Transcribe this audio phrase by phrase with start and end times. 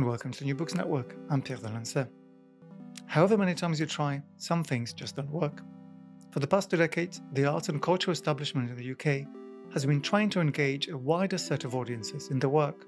[0.00, 1.14] And welcome to New Books Network.
[1.28, 2.06] I'm Pierre Delancey.
[3.04, 5.60] However many times you try, some things just don't work.
[6.30, 9.26] For the past two decades, the arts and culture establishment in the UK
[9.74, 12.86] has been trying to engage a wider set of audiences in their work.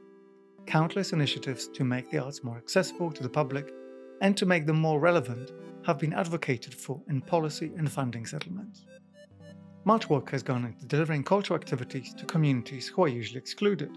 [0.65, 3.75] Countless initiatives to make the arts more accessible to the public
[4.23, 5.53] and to make them more relevant
[5.85, 8.87] have been advocated for in policy and funding settlements.
[9.85, 13.91] Much work has gone into delivering cultural activities to communities who are usually excluded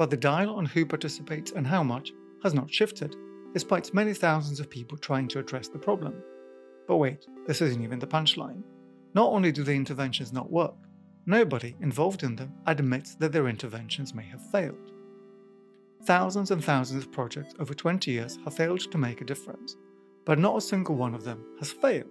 [0.00, 2.10] but the dial on who participates and how much
[2.42, 3.16] has not shifted,
[3.52, 6.22] despite many thousands of people trying to address the problem.
[6.86, 8.62] But wait, this isn't even the punchline.
[9.14, 10.76] Not only do the interventions not work,
[11.26, 14.92] nobody involved in them admits that their interventions may have failed.
[16.04, 19.76] Thousands and thousands of projects over 20 years have failed to make a difference,
[20.24, 22.10] but not a single one of them has failed.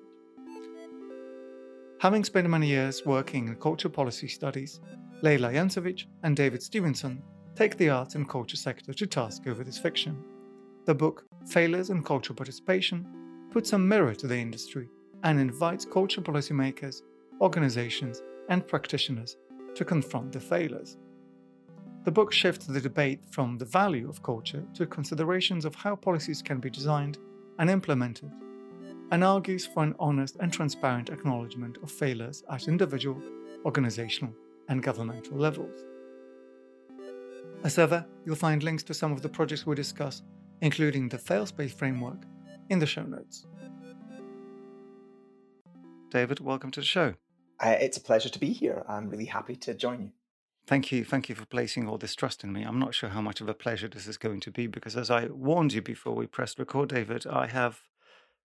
[1.99, 4.79] Having spent many years working in culture policy studies,
[5.21, 7.21] Leila Jancovich and David Stevenson
[7.55, 10.23] take the arts and culture sector to task over this fiction.
[10.85, 13.05] The book, Failures in Cultural Participation,
[13.51, 14.87] puts a mirror to the industry
[15.23, 17.01] and invites culture policymakers,
[17.41, 19.37] organizations, and practitioners
[19.75, 20.97] to confront the failures.
[22.05, 26.41] The book shifts the debate from the value of culture to considerations of how policies
[26.41, 27.17] can be designed
[27.59, 28.31] and implemented,
[29.11, 33.21] and argues for an honest and transparent acknowledgement of failures at individual,
[33.65, 34.33] organizational,
[34.69, 35.83] and governmental levels.
[37.61, 40.23] As ever, you'll find links to some of the projects we discuss,
[40.61, 42.23] including the Failspace framework,
[42.69, 43.47] in the show notes.
[46.09, 47.15] David, welcome to the show.
[47.59, 48.85] Uh, it's a pleasure to be here.
[48.87, 50.11] I'm really happy to join you.
[50.67, 51.03] Thank you.
[51.03, 52.63] Thank you for placing all this trust in me.
[52.63, 55.09] I'm not sure how much of a pleasure this is going to be because as
[55.09, 57.81] I warned you before we pressed record, David, I have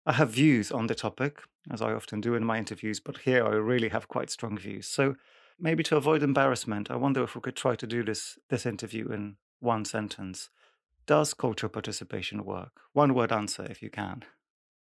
[0.06, 3.46] I have views on the topic, as I often do in my interviews, but here
[3.46, 4.88] I really have quite strong views.
[4.88, 5.16] So
[5.60, 9.10] maybe to avoid embarrassment, I wonder if we could try to do this this interview
[9.10, 10.50] in one sentence.
[11.06, 12.82] Does cultural participation work?
[12.94, 14.24] One word answer, if you can.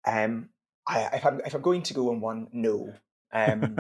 [0.06, 0.50] Um,
[0.88, 2.94] I, if I'm if I'm going to go on one, no.
[3.32, 3.78] Um,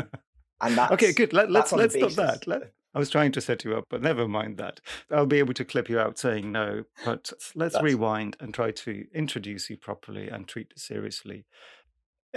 [0.62, 1.14] and that's okay.
[1.14, 1.34] Good.
[1.34, 2.48] Let, let's let's stop that.
[2.48, 4.82] Let, I was trying to set you up, but never mind that.
[5.12, 6.84] I'll be able to clip you out saying no.
[7.06, 11.46] But let's rewind and try to introduce you properly and treat this seriously.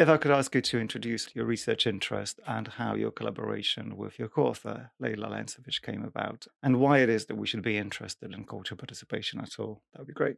[0.01, 4.19] If I could ask you to introduce your research interest and how your collaboration with
[4.19, 7.77] your co author, Leila Jancovich, came about, and why it is that we should be
[7.77, 10.37] interested in cultural participation at all, that would be great.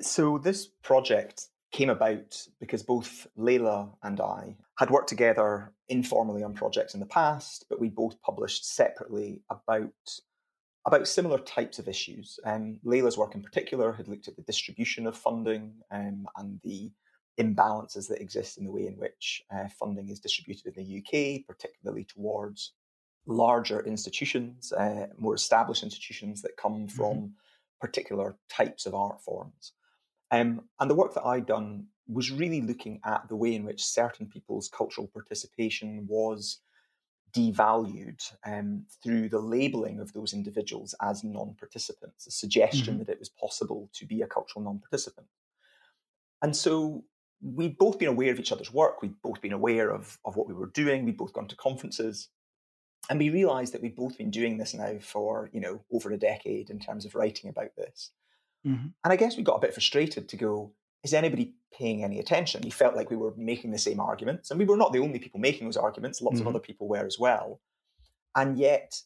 [0.00, 6.52] So, this project came about because both Leila and I had worked together informally on
[6.52, 9.92] projects in the past, but we both published separately about
[10.84, 12.40] about similar types of issues.
[12.44, 16.90] Um, Leila's work in particular had looked at the distribution of funding um, and the
[17.38, 21.46] imbalances that exist in the way in which uh, funding is distributed in the UK,
[21.46, 22.72] particularly towards
[23.26, 26.96] larger institutions, uh, more established institutions that come mm-hmm.
[26.96, 27.26] from mm-hmm.
[27.80, 29.72] particular types of art forms.
[30.30, 33.84] Um, and the work that I'd done was really looking at the way in which
[33.84, 36.60] certain people's cultural participation was
[37.32, 43.04] devalued um, through the labeling of those individuals as non participants, a suggestion mm-hmm.
[43.04, 45.26] that it was possible to be a cultural non participant.
[46.42, 47.04] And so
[47.40, 49.00] we'd both been aware of each other's work.
[49.00, 51.04] We'd both been aware of, of what we were doing.
[51.04, 52.28] We'd both gone to conferences.
[53.10, 56.18] And we realized that we'd both been doing this now for, you know, over a
[56.18, 58.10] decade in terms of writing about this.
[58.66, 58.88] Mm-hmm.
[59.04, 60.72] And I guess we got a bit frustrated to go,
[61.04, 62.60] is anybody paying any attention?
[62.62, 64.50] We felt like we were making the same arguments.
[64.50, 66.48] And we were not the only people making those arguments, lots mm-hmm.
[66.48, 67.60] of other people were as well.
[68.34, 69.00] And yet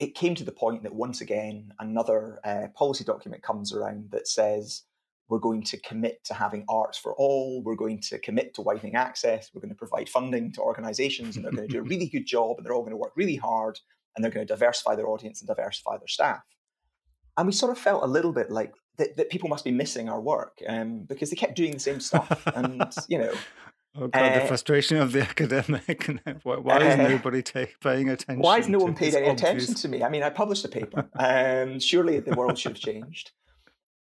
[0.00, 4.26] it came to the point that once again, another uh, policy document comes around that
[4.26, 4.82] says,
[5.28, 7.62] we're going to commit to having arts for all.
[7.62, 9.50] We're going to commit to widening access.
[9.52, 12.26] We're going to provide funding to organizations, and they're going to do a really good
[12.26, 13.78] job, and they're all going to work really hard,
[14.16, 16.42] and they're going to diversify their audience and diversify their staff.
[17.36, 20.08] And we sort of felt a little bit like that, that people must be missing
[20.08, 23.32] our work um, because they kept doing the same stuff, and you know.
[23.96, 26.08] Oh God, uh, the frustration of the academic.
[26.42, 28.40] why, why is uh, nobody take, paying attention?
[28.40, 29.42] Why has no one paid any obvious...
[29.42, 30.02] attention to me?
[30.02, 31.08] I mean, I published a paper.
[31.18, 33.32] um, surely the world should have changed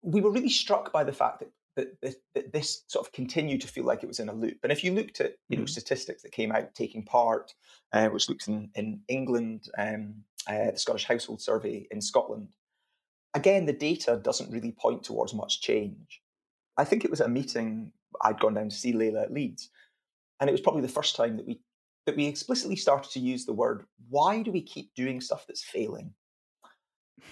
[0.08, 3.60] we were really struck by the fact that, that, that, that, this sort of continued
[3.62, 4.58] to feel like it was in a loop.
[4.64, 5.70] And if you looked at you know mm.
[5.70, 7.54] statistics that came out taking part,
[7.92, 10.16] uh, which looks in, in England, um,
[10.50, 12.48] uh, the Scottish Household Survey in Scotland,
[13.34, 16.22] again the data doesn't really point towards much change.
[16.78, 19.70] I think it was a meeting I'd gone down to see Leila at Leeds,
[20.40, 21.60] and it was probably the first time that we
[22.06, 25.66] that we explicitly started to use the word why do we keep doing stuff that's
[25.66, 26.14] failing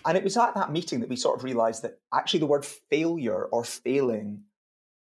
[0.05, 2.65] and it was at that meeting that we sort of realized that actually the word
[2.65, 4.43] failure or failing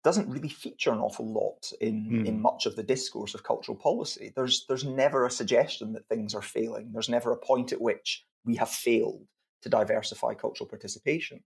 [0.03, 2.25] doesn't really feature an awful lot in, mm.
[2.25, 4.33] in much of the discourse of cultural policy.
[4.35, 6.91] There's, there's never a suggestion that things are failing.
[6.91, 9.27] There's never a point at which we have failed
[9.61, 11.43] to diversify cultural participation.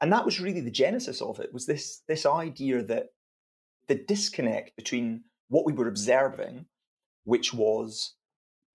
[0.00, 3.08] And that was really the genesis of it, was this, this idea that
[3.88, 6.66] the disconnect between what we were observing,
[7.24, 8.14] which was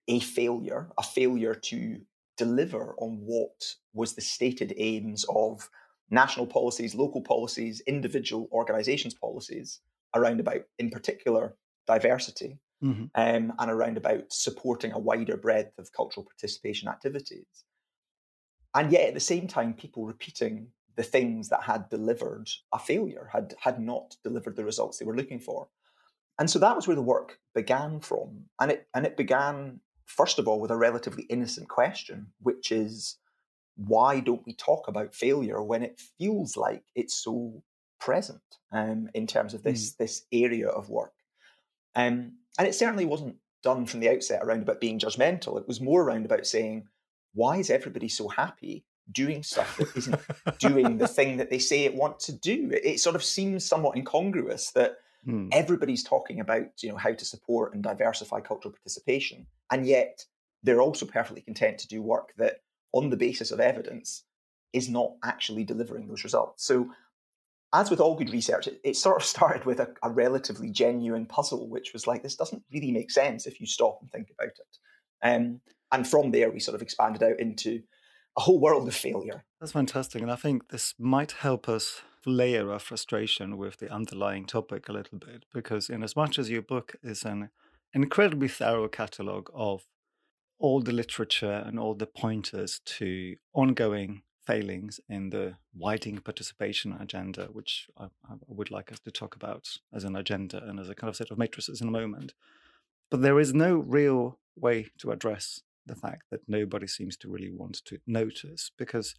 [0.07, 2.01] a failure, a failure to
[2.37, 5.69] deliver on what was the stated aims of
[6.09, 9.79] national policies, local policies, individual organizations' policies
[10.15, 11.55] around about, in particular,
[11.87, 13.05] diversity mm-hmm.
[13.15, 17.45] um, and around about supporting a wider breadth of cultural participation activities.
[18.73, 23.29] And yet, at the same time, people repeating the things that had delivered a failure,
[23.31, 25.67] had, had not delivered the results they were looking for.
[26.39, 28.45] And so that was where the work began from.
[28.59, 33.17] And it, and it began first of all, with a relatively innocent question, which is
[33.75, 37.61] why don't we talk about failure when it feels like it's so
[37.99, 38.41] present
[38.71, 39.97] um, in terms of this mm.
[39.97, 41.13] this area of work?
[41.95, 45.59] Um, and it certainly wasn't done from the outset around about being judgmental.
[45.59, 46.87] It was more around about saying,
[47.33, 50.19] why is everybody so happy doing stuff that isn't
[50.59, 52.69] doing the thing that they say it wants to do?
[52.71, 55.49] It, it sort of seems somewhat incongruous that Hmm.
[55.51, 60.25] Everybody's talking about you know how to support and diversify cultural participation, and yet
[60.63, 62.57] they're also perfectly content to do work that,
[62.91, 64.23] on the basis of evidence,
[64.73, 66.65] is not actually delivering those results.
[66.65, 66.89] So,
[67.73, 71.25] as with all good research, it, it sort of started with a, a, relatively genuine
[71.25, 74.49] puzzle, which was like this doesn't really make sense if you stop and think about
[74.49, 74.77] it.
[75.23, 75.61] Um,
[75.91, 77.81] and from there, we sort of expanded out into
[78.37, 79.43] a whole world of failure.
[79.59, 84.45] That's fantastic, and I think this might help us layer of frustration with the underlying
[84.45, 87.49] topic a little bit because in as much as your book is an
[87.93, 89.85] incredibly thorough catalog of
[90.59, 97.49] all the literature and all the pointers to ongoing failings in the widening participation agenda,
[97.51, 100.95] which I, I, would like us to talk about as an agenda and as a
[100.95, 102.33] kind of set of matrices in a moment.
[103.09, 107.51] But there is no real way to address the fact that nobody seems to really
[107.51, 109.15] want to notice because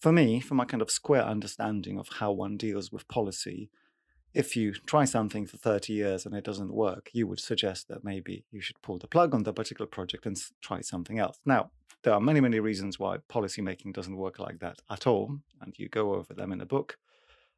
[0.00, 3.70] for me, for my kind of square understanding of how one deals with policy,
[4.34, 8.04] if you try something for 30 years and it doesn't work, you would suggest that
[8.04, 11.40] maybe you should pull the plug on the particular project and try something else.
[11.44, 11.70] Now,
[12.04, 15.88] there are many, many reasons why policymaking doesn't work like that at all, and you
[15.88, 16.96] go over them in the book.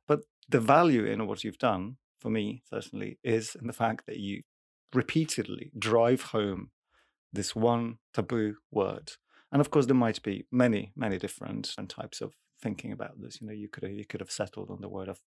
[0.08, 4.18] But the value in what you've done, for me, certainly, is in the fact that
[4.18, 4.42] you
[4.94, 6.70] repeatedly drive home
[7.32, 9.12] this one taboo word
[9.52, 13.40] and of course, there might be many, many different uh, types of thinking about this.
[13.40, 15.20] You know, you could have, you could have settled on the word of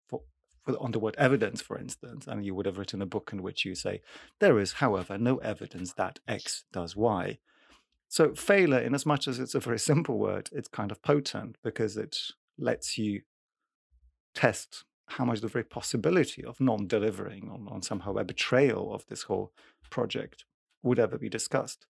[0.80, 3.65] on the word evidence, for instance, and you would have written a book in which
[3.65, 4.01] you say
[4.39, 7.38] there is, however, no evidence that X does Y.
[8.08, 11.58] So failure, in as much as it's a very simple word, it's kind of potent
[11.63, 12.18] because it
[12.58, 13.24] lets you
[14.34, 19.24] test how much the very possibility of non-delivering on, on somehow a betrayal of this
[19.24, 19.51] whole
[19.89, 20.46] project
[20.82, 21.88] would ever be discussed.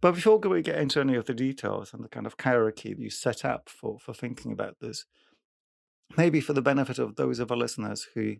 [0.00, 3.10] But before we get into any of the details and the kind of hierarchy you
[3.10, 5.04] set up for, for thinking about this,
[6.16, 8.36] maybe for the benefit of those of our listeners who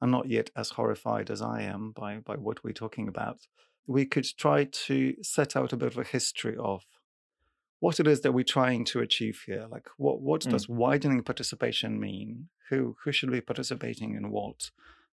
[0.00, 3.38] are not yet as horrified as I am by, by what we're talking about,
[3.86, 6.84] we could try to set out a bit of a history of
[7.80, 9.66] what it is that we're trying to achieve here.
[9.70, 10.50] Like, what, what mm.
[10.50, 12.48] does widening participation mean?
[12.70, 14.70] Who, who should be participating in what?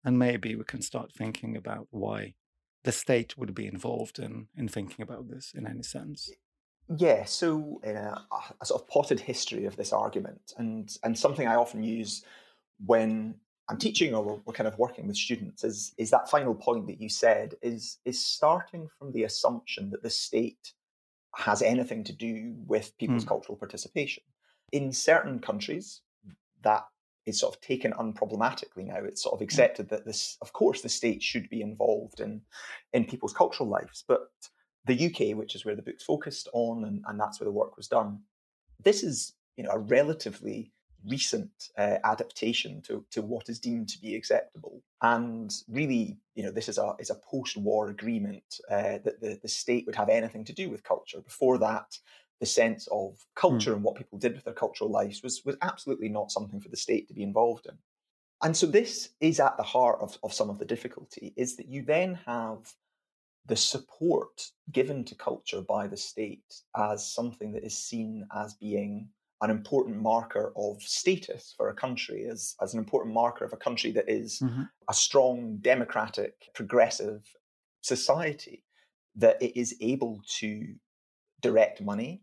[0.04, 2.36] And maybe we can start thinking about why
[2.84, 6.32] the state would be involved in, in thinking about this in any sense.
[6.98, 8.22] Yeah, so in a,
[8.62, 12.24] a sort of potted history of this argument, and, and something I often use
[12.84, 13.36] when
[13.70, 17.00] I'm teaching or we're, kind of working with students is is that final point that
[17.00, 20.74] you said is is starting from the assumption that the state
[21.36, 23.28] has anything to do with people's mm.
[23.28, 24.24] cultural participation.
[24.72, 26.02] In certain countries,
[26.64, 26.86] that
[27.30, 28.98] is sort of taken unproblematically now.
[29.04, 32.42] It's sort of accepted that this, of course, the state should be involved in
[32.94, 34.04] in people's cultural lives.
[34.08, 34.30] But
[34.86, 37.78] the UK, which is where the book's focused on, and, and that's where the work
[37.78, 38.22] was done,
[38.84, 40.72] this is you know a relatively
[41.08, 44.82] recent uh, adaptation to, to what is deemed to be acceptable.
[45.02, 49.48] And really, you know, this is a is a post-war agreement uh, that the, the
[49.48, 51.22] state would have anything to do with culture.
[51.22, 51.98] Before that,
[52.40, 53.18] the sense of hmm.
[53.36, 53.76] culture mm.
[53.76, 56.78] and what people did with their cultural lives was was absolutely not something for the
[56.78, 57.78] state to be involved in.
[58.42, 61.68] And so this is at the heart of, of some of the difficulty, is that
[61.68, 62.74] you then have
[63.46, 69.10] the support given to culture by the state as something that is seen as being
[69.42, 73.58] an important marker of status for a country, as, as an important marker of a
[73.58, 74.64] country that is mm-hmm.
[74.90, 77.24] a strong, democratic, progressive
[77.82, 78.64] society,
[79.16, 80.76] that it is able to
[81.42, 82.22] direct money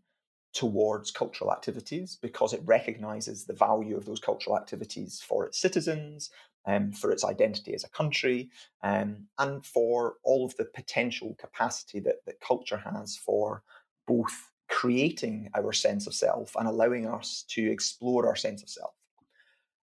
[0.53, 6.29] towards cultural activities because it recognizes the value of those cultural activities for its citizens,
[6.65, 8.49] um, for its identity as a country,
[8.83, 13.63] um, and for all of the potential capacity that, that culture has for
[14.07, 18.91] both creating our sense of self and allowing us to explore our sense of self.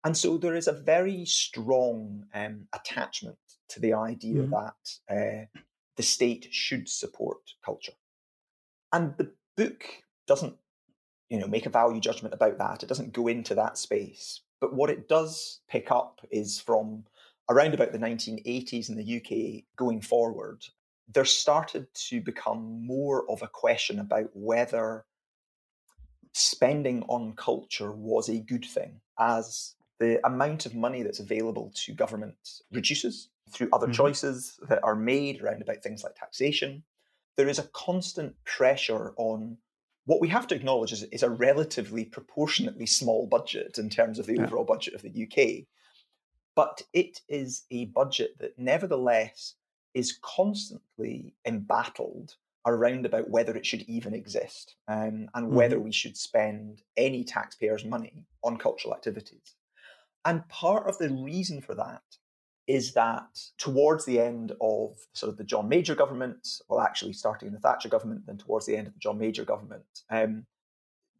[0.03, 3.37] And so there is a very strong um, attachment
[3.69, 4.51] to the idea mm-hmm.
[4.51, 5.59] that uh,
[5.97, 7.93] the state should support culture.
[8.91, 9.85] And the book
[10.27, 10.55] doesn't,
[11.29, 12.83] you know, make a value judgment about that.
[12.83, 14.41] It doesn't go into that space.
[14.59, 17.05] But what it does pick up is from
[17.49, 20.65] around about the 1980s in the UK going forward,
[21.13, 25.05] there started to become more of a question about whether
[26.33, 31.93] spending on culture was a good thing as the amount of money that's available to
[31.93, 32.35] government
[32.71, 33.93] reduces through other mm-hmm.
[33.93, 36.83] choices that are made around about things like taxation.
[37.35, 39.57] There is a constant pressure on
[40.05, 44.25] what we have to acknowledge is, is a relatively proportionately small budget in terms of
[44.25, 44.43] the yeah.
[44.43, 45.65] overall budget of the UK.
[46.55, 49.55] But it is a budget that nevertheless
[49.93, 55.55] is constantly embattled around about whether it should even exist um, and mm-hmm.
[55.55, 59.55] whether we should spend any taxpayers' money on cultural activities.
[60.25, 62.03] And part of the reason for that
[62.71, 67.47] is that towards the end of sort of the John Major government, well, actually starting
[67.49, 70.45] in the Thatcher government, then towards the end of the John Major government, um,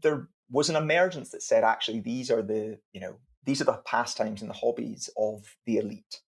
[0.01, 3.81] there was an emergence that said actually these are the you know these are the
[3.85, 6.21] pastimes and the hobbies of the elite.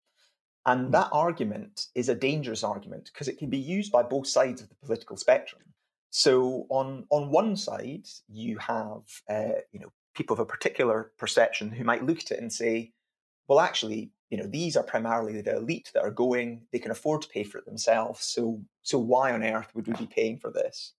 [0.66, 0.92] And hmm.
[0.92, 4.70] that argument is a dangerous argument because it can be used by both sides of
[4.70, 5.62] the political spectrum.
[6.10, 11.72] So on on one side, you have uh, you know people of a particular perception
[11.72, 12.92] who might look at it and say,
[13.48, 17.22] well, actually, you know these are primarily the elite that are going; they can afford
[17.22, 18.24] to pay for it themselves.
[18.24, 20.94] So so why on earth would we be paying for this?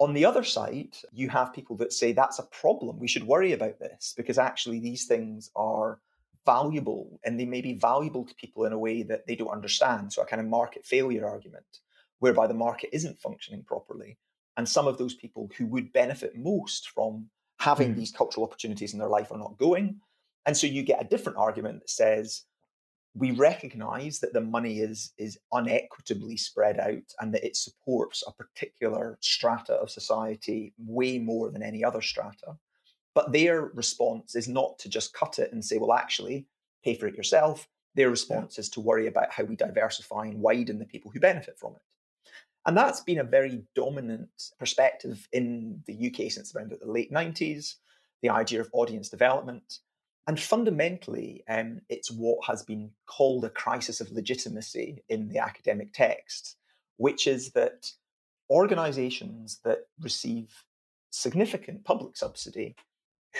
[0.00, 2.98] On the other side, you have people that say that's a problem.
[2.98, 6.00] We should worry about this because actually these things are
[6.44, 10.12] valuable and they may be valuable to people in a way that they don't understand.
[10.12, 11.80] So, a kind of market failure argument,
[12.18, 14.18] whereby the market isn't functioning properly.
[14.56, 17.96] And some of those people who would benefit most from having mm.
[17.96, 20.00] these cultural opportunities in their life are not going.
[20.46, 22.42] And so you get a different argument that says,
[23.16, 28.32] we recognize that the money is is unequitably spread out and that it supports a
[28.32, 32.56] particular strata of society way more than any other strata
[33.14, 36.46] but their response is not to just cut it and say, well, actually,
[36.84, 37.68] pay for it yourself.
[37.94, 38.62] Their response yeah.
[38.62, 41.82] is to worry about how we diversify and widen the people who benefit from it.
[42.66, 47.74] And that's been a very dominant perspective in the UK since around the late 90s,
[48.22, 49.80] the idea of audience development.
[50.26, 55.92] And fundamentally, um, it's what has been called a crisis of legitimacy in the academic
[55.92, 56.56] text,
[56.96, 57.90] which is that
[58.50, 60.64] organizations that receive
[61.10, 62.74] significant public subsidy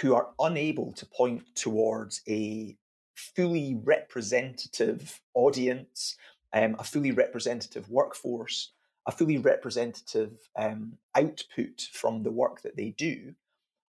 [0.01, 2.77] who are unable to point towards a
[3.15, 6.17] fully representative audience,
[6.53, 8.73] um, a fully representative workforce,
[9.07, 13.35] a fully representative um, output from the work that they do,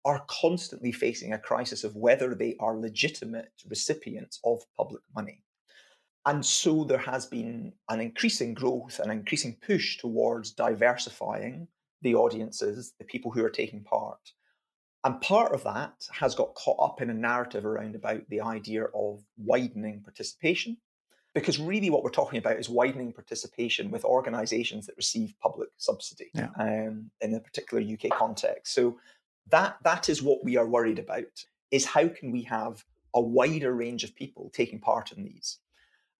[0.06, 5.44] are constantly facing a crisis of whether they are legitimate recipients of public money.
[6.26, 11.68] And so there has been an increasing growth, an increasing push towards diversifying
[12.02, 14.34] the audiences, the people who are taking part,
[15.04, 18.86] and part of that has got caught up in a narrative around about the idea
[18.94, 20.78] of widening participation.
[21.34, 26.32] Because really, what we're talking about is widening participation with organisations that receive public subsidy
[26.34, 26.50] yeah.
[26.60, 28.74] um, in a particular UK context.
[28.74, 28.98] So
[29.52, 33.74] that that is what we are worried about: is how can we have a wider
[33.74, 35.58] range of people taking part in these?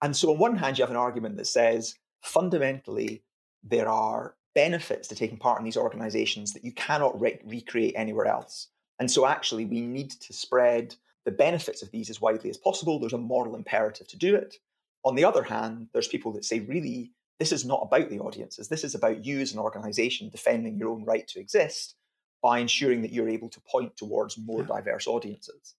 [0.02, 3.24] And so, on one hand, you have an argument that says fundamentally
[3.64, 8.26] there are benefits to taking part in these organizations that you cannot re- recreate anywhere
[8.26, 8.68] else.
[9.00, 10.96] And so, actually, we need to spread
[11.26, 13.00] the benefits of these as widely as possible.
[13.00, 14.56] There's a moral imperative to do it.
[15.04, 18.68] On the other hand, there's people that say, really, this is not about the audiences.
[18.68, 21.96] This is about you as an organization defending your own right to exist
[22.42, 25.76] by ensuring that you're able to point towards more diverse audiences.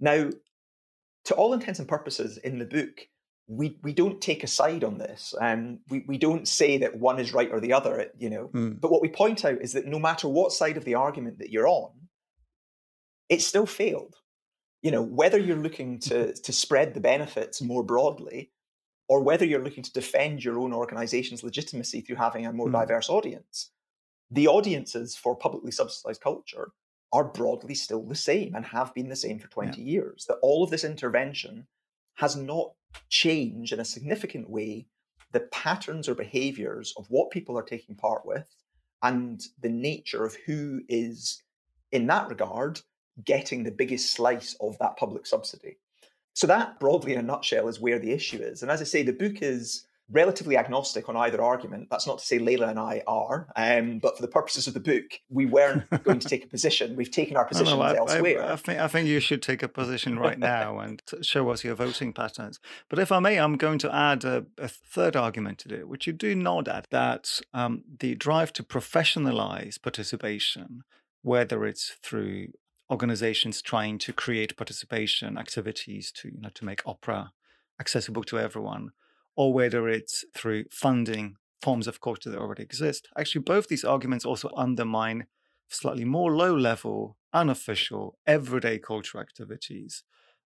[0.00, 0.30] Now,
[1.24, 3.08] to all intents and purposes in the book,
[3.48, 5.32] we we don't take a side on this.
[5.40, 8.10] Um, we we don't say that one is right or the other.
[8.18, 8.80] You know, Mm.
[8.80, 11.50] but what we point out is that no matter what side of the argument that
[11.50, 11.92] you're on,
[13.28, 14.16] it still failed.
[14.82, 18.50] You know, whether you're looking to to spread the benefits more broadly,
[19.08, 22.72] or whether you're looking to defend your own organization's legitimacy through having a more Mm.
[22.72, 23.70] diverse audience,
[24.30, 26.72] the audiences for publicly subsidized culture
[27.12, 30.26] are broadly still the same and have been the same for 20 years.
[30.28, 31.66] That all of this intervention
[32.16, 32.72] has not
[33.08, 34.86] changed in a significant way
[35.32, 38.46] the patterns or behaviors of what people are taking part with
[39.02, 41.42] and the nature of who is,
[41.92, 42.80] in that regard,
[43.24, 45.78] getting the biggest slice of that public subsidy.
[46.34, 48.62] So, that broadly in a nutshell is where the issue is.
[48.62, 51.88] And as I say, the book is relatively agnostic on either argument.
[51.90, 54.80] That's not to say Leila and I are, um, but for the purposes of the
[54.80, 56.96] book, we weren't going to take a position.
[56.96, 58.44] We've taken our positions no, I, elsewhere.
[58.44, 61.64] I, I, think, I think you should take a position right now and show us
[61.64, 62.60] your voting patterns.
[62.88, 66.06] But if I may, I'm going to add a, a third argument to it, which
[66.06, 70.82] you do nod at that um, the drive to professionalize participation,
[71.22, 72.48] whether it's through
[72.90, 77.32] organizations trying to create participation activities to you know to make opera
[77.80, 78.92] accessible to everyone
[79.36, 83.08] or whether it's through funding forms of culture that already exist.
[83.16, 85.26] Actually both these arguments also undermine
[85.68, 90.04] slightly more low level unofficial everyday cultural activities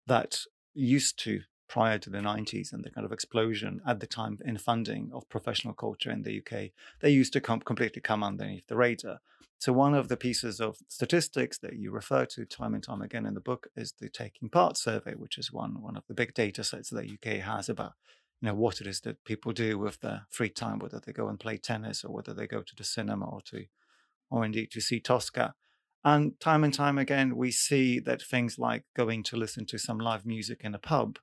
[0.07, 0.41] that
[0.73, 4.57] used to prior to the 90s and the kind of explosion at the time in
[4.57, 6.71] funding of professional culture in the UK
[7.01, 9.19] they used to completely come underneath the radar.
[9.59, 13.25] So one of the pieces of statistics that you refer to time and time again
[13.25, 16.33] in the book is the Taking Part survey, which is one one of the big
[16.33, 17.93] data sets that the UK has about
[18.41, 21.27] you know what it is that people do with their free time, whether they go
[21.27, 23.65] and play tennis or whether they go to the cinema or to
[24.31, 25.55] or indeed to see Tosca.
[26.03, 29.99] And time and time again, we see that things like going to listen to some
[29.99, 31.19] live music in a pub,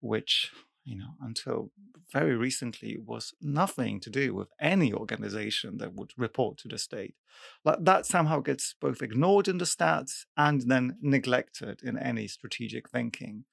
[0.00, 0.52] which
[0.88, 1.70] you know, until
[2.10, 7.14] very recently was nothing to do with any organization that would report to the state.
[7.62, 12.88] Like that somehow gets both ignored in the stats and then neglected in any strategic
[12.88, 13.44] thinking.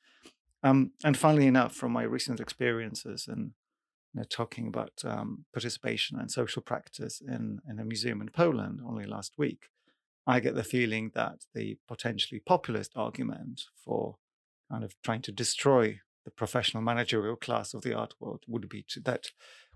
[0.66, 3.54] Um, and funnily enough, from my recent experiences in
[4.14, 8.80] you know, talking about um, participation and social practice in, in a museum in Poland
[8.84, 9.68] only last week,
[10.26, 14.16] I get the feeling that the potentially populist argument for
[14.72, 18.84] kind of trying to destroy the professional managerial class of the art world would be
[18.90, 19.28] to that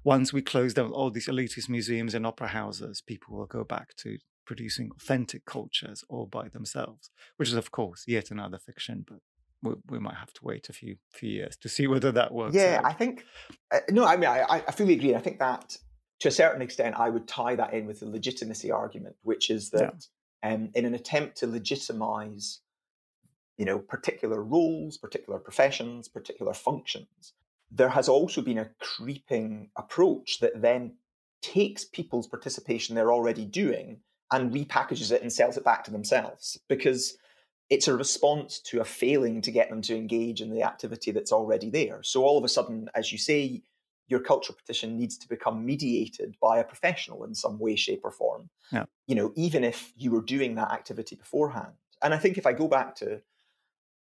[0.04, 3.95] once we close down all these elitist museums and opera houses, people will go back
[3.97, 9.19] to producing authentic cultures all by themselves, which is, of course, yet another fiction, but
[9.62, 12.56] we, we might have to wait a few few years to see whether that works.
[12.56, 12.86] Yeah, out.
[12.86, 13.26] I think,
[13.72, 15.15] uh, no, I mean, I, I fully agree.
[15.15, 15.78] I think that
[16.19, 19.69] to a certain extent, I would tie that in with the legitimacy argument, which is
[19.72, 20.06] that
[20.43, 20.54] yeah.
[20.54, 22.60] um, in an attempt to legitimize
[23.60, 27.34] you know, particular roles, particular professions, particular functions.
[27.69, 30.93] There has also been a creeping approach that then
[31.41, 34.00] takes people's participation they're already doing
[34.32, 37.17] and repackages it and sells it back to themselves because
[37.69, 41.32] it's a response to a failing to get them to engage in the activity that's
[41.32, 42.01] already there.
[42.03, 43.62] So all of a sudden, as you say,
[44.08, 48.12] your cultural petition needs to become mediated by a professional in some way, shape, or
[48.12, 48.49] form.
[48.71, 48.86] Yeah.
[49.05, 51.73] You know, even if you were doing that activity beforehand.
[52.01, 53.21] And I think if I go back to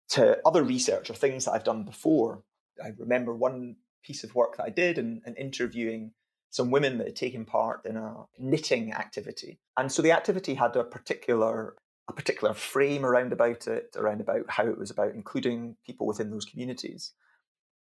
[0.10, 2.44] to other research or things that I've done before.
[2.84, 6.12] I remember one piece of work that I did and, and, interviewing
[6.52, 9.60] some women that had taken part in a knitting activity.
[9.78, 11.76] And so the activity had a particular
[12.08, 16.30] a particular frame around about it, around about how it was about including people within
[16.30, 17.14] those communities.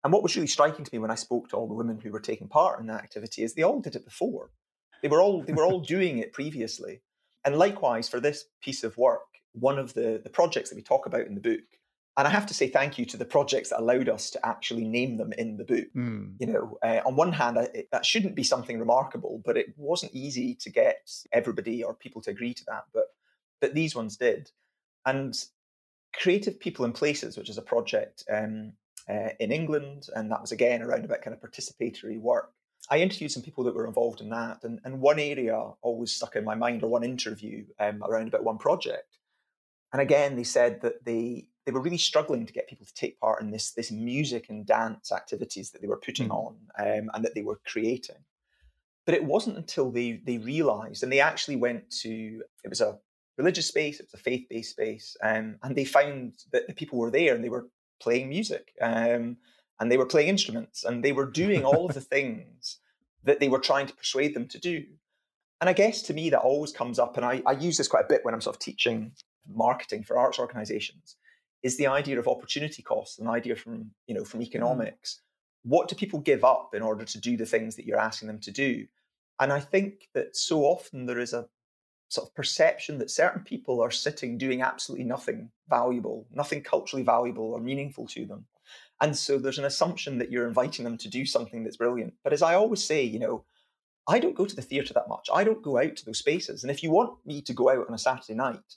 [0.02, 2.10] And what was really striking to me when I spoke to all the women who
[2.10, 4.50] were taking part in that activity is they all did it before.
[5.02, 7.02] They were all they were all doing it previously.
[7.44, 11.06] And likewise for this piece of work, one of the, the projects that we talk
[11.06, 11.64] about in the book
[12.16, 14.84] and I have to say thank you to the projects that allowed us to actually
[14.84, 15.86] name them in the book.
[15.96, 16.34] Mm.
[16.38, 20.14] You know, uh, on one hand, it, that shouldn't be something remarkable, but it wasn't
[20.14, 22.84] easy to get everybody or people to agree to that.
[22.92, 23.06] But
[23.64, 24.50] but these ones did.
[25.06, 25.34] And
[26.12, 28.74] Creative People and Places, which is a project um,
[29.08, 32.52] uh, in England, and that was again around about kind of participatory work.
[32.90, 36.36] I interviewed some people that were involved in that, and, and one area always stuck
[36.36, 39.16] in my mind, or one interview um, around about one project.
[39.94, 43.18] And again, they said that they they were really struggling to get people to take
[43.18, 46.34] part in this this music and dance activities that they were putting mm.
[46.34, 48.26] on um, and that they were creating.
[49.06, 52.98] But it wasn't until they they realised, and they actually went to it was a
[53.36, 56.98] religious space, it was a faith based space, um, and they found that the people
[56.98, 57.68] were there and they were
[58.00, 59.36] playing music um,
[59.80, 62.78] and they were playing instruments and they were doing all of the things
[63.24, 64.84] that they were trying to persuade them to do.
[65.60, 68.04] And I guess to me that always comes up, and I, I use this quite
[68.04, 69.12] a bit when I'm sort of teaching
[69.48, 71.16] marketing for arts organizations
[71.62, 74.44] is the idea of opportunity costs, an idea from you know from mm.
[74.44, 75.20] economics.
[75.62, 78.40] What do people give up in order to do the things that you're asking them
[78.40, 78.86] to do?
[79.40, 81.46] And I think that so often there is a
[82.14, 87.52] sort of perception that certain people are sitting doing absolutely nothing valuable, nothing culturally valuable
[87.52, 88.46] or meaningful to them.
[89.00, 92.14] And so there's an assumption that you're inviting them to do something that's brilliant.
[92.22, 93.44] But as I always say, you know,
[94.06, 95.28] I don't go to the theatre that much.
[95.32, 96.62] I don't go out to those spaces.
[96.62, 98.76] And if you want me to go out on a Saturday night,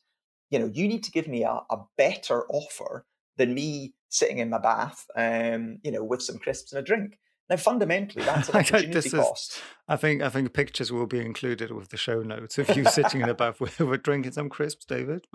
[0.50, 3.06] you know, you need to give me a, a better offer
[3.38, 7.20] than me sitting in my bath, um, you know, with some crisps and a drink.
[7.50, 9.52] Now, fundamentally, that's an opportunity cost.
[9.52, 12.86] Is, I think I think pictures will be included with the show notes of you
[12.86, 15.28] sitting in a bath with, with drinking some crisps, David.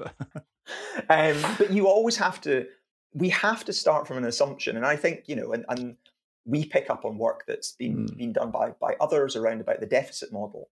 [1.09, 2.67] um, but you always have to.
[3.15, 5.97] We have to start from an assumption, and I think you know, and, and
[6.45, 8.17] we pick up on work that's been mm.
[8.17, 10.69] been done by by others around about the deficit model.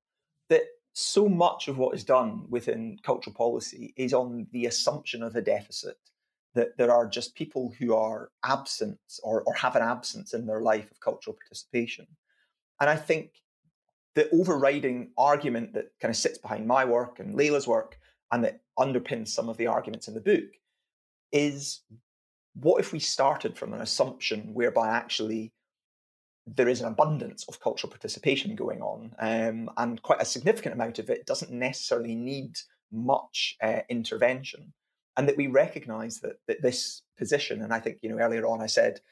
[0.51, 5.37] That so much of what is done within cultural policy is on the assumption of
[5.37, 5.97] a deficit,
[6.55, 10.61] that there are just people who are absent or, or have an absence in their
[10.61, 12.07] life of cultural participation.
[12.81, 13.43] And I think
[14.15, 17.99] the overriding argument that kind of sits behind my work and Leila's work
[18.33, 20.51] and that underpins some of the arguments in the book
[21.33, 21.83] is
[22.55, 25.53] what if we started from an assumption whereby actually
[26.47, 30.99] there is an abundance of cultural participation going on, um, and quite a significant amount
[30.99, 32.57] of it doesn't necessarily need
[32.91, 34.73] much uh, intervention.
[35.21, 38.63] And that we recognise that, that this position, and I think you know earlier on
[38.63, 39.03] I said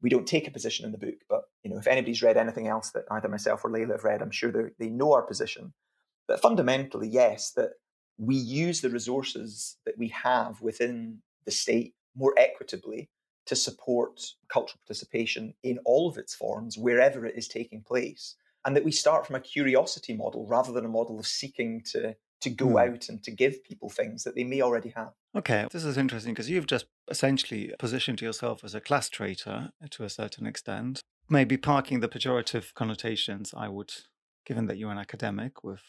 [0.00, 2.68] we don't take a position in the book, but you know if anybody's read anything
[2.68, 5.74] else that either myself or Leila have read, I'm sure they know our position.
[6.26, 7.72] But fundamentally, yes, that
[8.16, 13.10] we use the resources that we have within the state more equitably
[13.44, 18.36] to support cultural participation in all of its forms, wherever it is taking place.
[18.64, 22.16] And that we start from a curiosity model rather than a model of seeking to,
[22.40, 22.88] to go mm.
[22.88, 25.12] out and to give people things that they may already have.
[25.36, 30.04] Okay, this is interesting because you've just essentially positioned yourself as a class traitor to
[30.04, 33.92] a certain extent, maybe parking the pejorative connotations, I would,
[34.46, 35.82] given that you're an academic with,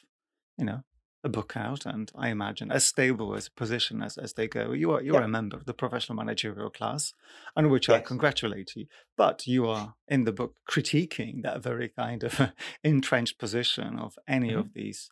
[0.57, 0.83] you know,
[1.23, 4.71] a book out and I imagine as stable as a position as, as they go.
[4.71, 5.25] You are you're yeah.
[5.25, 7.13] a member of the professional managerial class,
[7.55, 7.97] on which yes.
[7.97, 8.85] I congratulate you.
[9.17, 12.51] But you are in the book critiquing that very kind of
[12.83, 14.59] entrenched position of any mm-hmm.
[14.59, 15.09] of these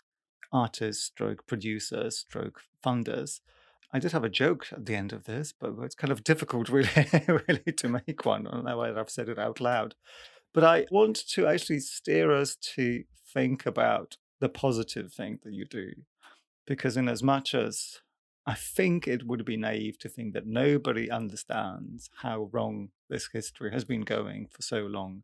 [0.51, 3.41] artists, stroke producers, stroke funders.
[3.93, 6.69] I did have a joke at the end of this, but it's kind of difficult
[6.69, 6.89] really
[7.27, 8.47] really to make one.
[8.47, 9.95] I don't know I've said it out loud.
[10.53, 15.65] But I want to actually steer us to think about the positive thing that you
[15.65, 15.91] do.
[16.65, 18.01] Because, in as much as
[18.45, 23.71] I think it would be naive to think that nobody understands how wrong this history
[23.71, 25.23] has been going for so long,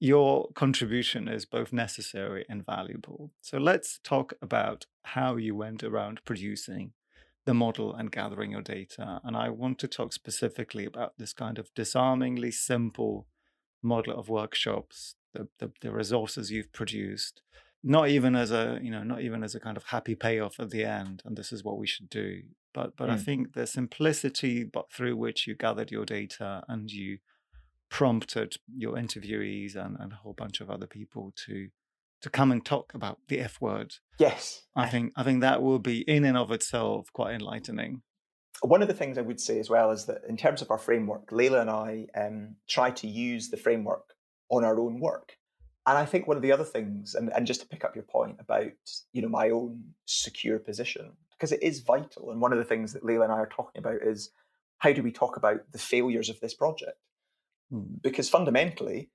[0.00, 3.32] your contribution is both necessary and valuable.
[3.40, 6.92] So, let's talk about how you went around producing
[7.44, 9.20] the model and gathering your data.
[9.24, 13.26] And I want to talk specifically about this kind of disarmingly simple
[13.82, 17.42] model of workshops, the, the, the resources you've produced,
[17.84, 20.70] not even as a you know not even as a kind of happy payoff at
[20.70, 22.40] the end and this is what we should do
[22.72, 23.12] but but mm.
[23.12, 27.18] i think the simplicity but through which you gathered your data and you
[27.90, 31.68] prompted your interviewees and, and a whole bunch of other people to
[32.24, 35.78] to come and talk about the f word yes i think i think that will
[35.78, 38.00] be in and of itself quite enlightening
[38.62, 40.78] one of the things i would say as well is that in terms of our
[40.78, 44.14] framework leila and i um, try to use the framework
[44.50, 45.36] on our own work
[45.86, 48.04] and I think one of the other things, and, and just to pick up your
[48.04, 48.72] point about,
[49.12, 52.30] you know, my own secure position, because it is vital.
[52.30, 54.30] And one of the things that Leila and I are talking about is
[54.78, 56.96] how do we talk about the failures of this project?
[57.70, 57.96] Hmm.
[58.02, 59.10] Because fundamentally,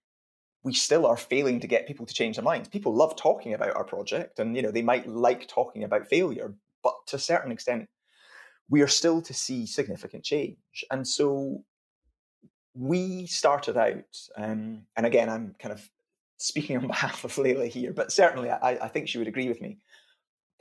[0.64, 2.68] we still are failing to get people to change their minds.
[2.68, 6.54] People love talking about our project and, you know, they might like talking about failure,
[6.84, 7.88] but to a certain extent,
[8.70, 10.58] we are still to see significant change.
[10.92, 11.64] And so
[12.74, 15.90] we started out, um, and again, I'm kind of
[16.38, 19.62] speaking on behalf of Leila here, but certainly I, I, think she would agree with
[19.62, 19.78] me.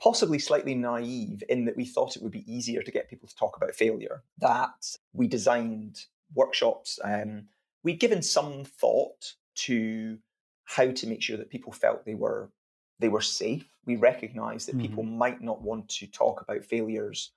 [0.01, 3.35] Possibly slightly naive in that we thought it would be easier to get people to
[3.35, 7.47] talk about failure, that we designed workshops, um,
[7.83, 9.33] we'd given some thought
[9.65, 10.17] to
[10.65, 12.51] how to make sure that people felt they were
[12.99, 13.65] they were safe.
[13.85, 14.81] We recognised that mm-hmm.
[14.81, 17.31] people might not want to talk about failures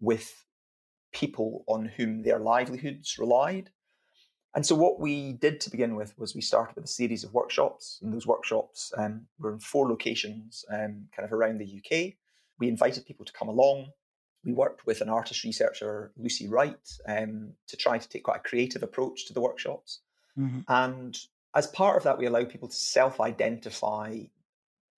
[0.00, 0.44] with
[1.12, 3.70] people on whom their livelihoods relied.
[4.54, 7.34] And so, what we did to begin with was we started with a series of
[7.34, 12.14] workshops, and those workshops um, were in four locations, um, kind of around the UK.
[12.58, 13.88] We invited people to come along.
[14.44, 18.48] We worked with an artist researcher, Lucy Wright, um, to try to take quite a
[18.48, 20.00] creative approach to the workshops.
[20.38, 20.60] Mm-hmm.
[20.68, 21.18] And
[21.54, 24.18] as part of that, we allowed people to self identify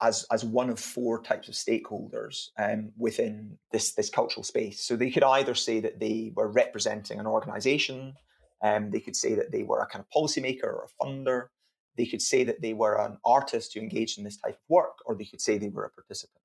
[0.02, 4.80] as, as one of four types of stakeholders um, within this, this cultural space.
[4.80, 8.14] So they could either say that they were representing an organization,
[8.62, 11.46] um, they could say that they were a kind of policymaker or a funder.
[11.96, 14.98] They could say that they were an artist who engaged in this type of work,
[15.06, 16.42] or they could say they were a participant.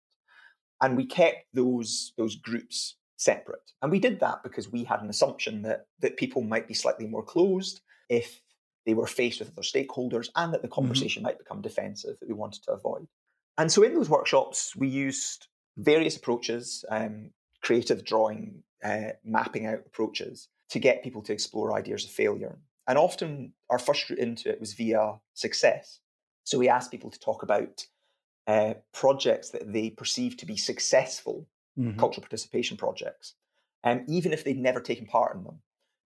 [0.82, 3.72] And we kept those, those groups separate.
[3.82, 7.06] And we did that because we had an assumption that, that people might be slightly
[7.06, 8.42] more closed if
[8.86, 10.76] they were faced with other stakeholders and that the mm-hmm.
[10.76, 11.28] conversation mm-hmm.
[11.28, 13.08] might become defensive that we wanted to avoid.
[13.58, 19.84] And so in those workshops, we used various approaches, um, creative drawing, uh, mapping out
[19.86, 22.58] approaches to get people to explore ideas of failure.
[22.88, 26.00] And often our first route into it was via success.
[26.44, 27.86] So we asked people to talk about
[28.48, 32.00] uh, projects that they perceived to be successful mm-hmm.
[32.00, 33.36] cultural participation projects,
[33.84, 35.60] um, even if they'd never taken part in them.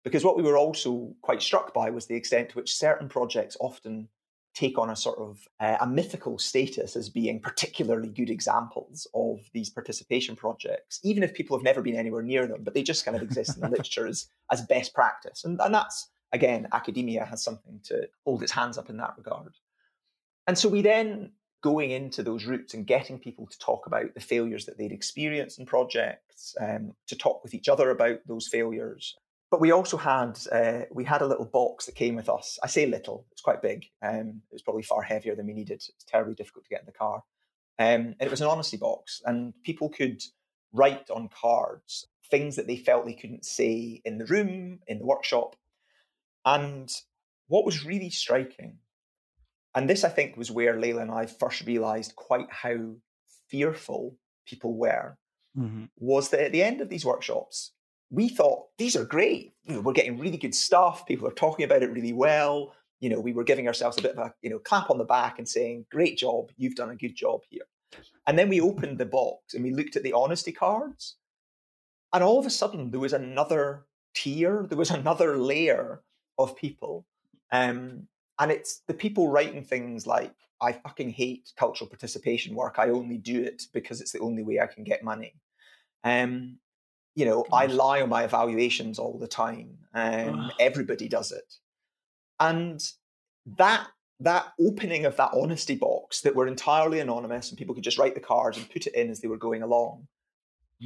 [0.04, 3.56] Because what we were also quite struck by was the extent to which certain projects
[3.60, 4.10] often
[4.54, 9.40] take on a sort of uh, a mythical status as being particularly good examples of
[9.54, 13.06] these participation projects, even if people have never been anywhere near them, but they just
[13.06, 15.44] kind of exist in the literature as, as best practice.
[15.44, 19.56] And, and that's, again, academia has something to hold its hands up in that regard.
[20.46, 21.32] And so we then
[21.64, 25.58] going into those routes and getting people to talk about the failures that they'd experienced
[25.58, 29.16] in projects, um, to talk with each other about those failures,
[29.54, 32.58] but we also had uh, we had a little box that came with us.
[32.64, 33.86] I say little; it's quite big.
[34.02, 35.76] Um, it was probably far heavier than we needed.
[35.76, 37.18] It's terribly difficult to get in the car.
[37.78, 40.24] Um, and it was an honesty box, and people could
[40.72, 45.06] write on cards things that they felt they couldn't say in the room, in the
[45.06, 45.56] workshop.
[46.44, 46.92] And
[47.46, 48.80] what was really striking,
[49.76, 52.96] and this I think was where Leila and I first realized quite how
[53.50, 55.20] fearful people were,
[55.56, 55.84] mm-hmm.
[56.00, 57.74] was that at the end of these workshops,
[58.14, 59.54] we thought these are great.
[59.68, 61.06] We're getting really good stuff.
[61.08, 62.74] People are talking about it really well.
[63.00, 65.04] You know, we were giving ourselves a bit of a you know clap on the
[65.04, 67.64] back and saying, "Great job, you've done a good job here."
[68.28, 71.16] And then we opened the box and we looked at the honesty cards,
[72.14, 76.04] and all of a sudden there was another tier, there was another layer
[76.38, 77.06] of people,
[77.52, 78.08] um,
[78.40, 82.76] and it's the people writing things like, "I fucking hate cultural participation work.
[82.78, 85.34] I only do it because it's the only way I can get money."
[86.04, 86.60] Um,
[87.16, 89.78] you know, I lie on my evaluations all the time.
[89.94, 91.56] Um, everybody does it,
[92.40, 92.84] and
[93.58, 93.88] that
[94.20, 98.16] that opening of that honesty box that were entirely anonymous and people could just write
[98.16, 100.08] the cards and put it in as they were going along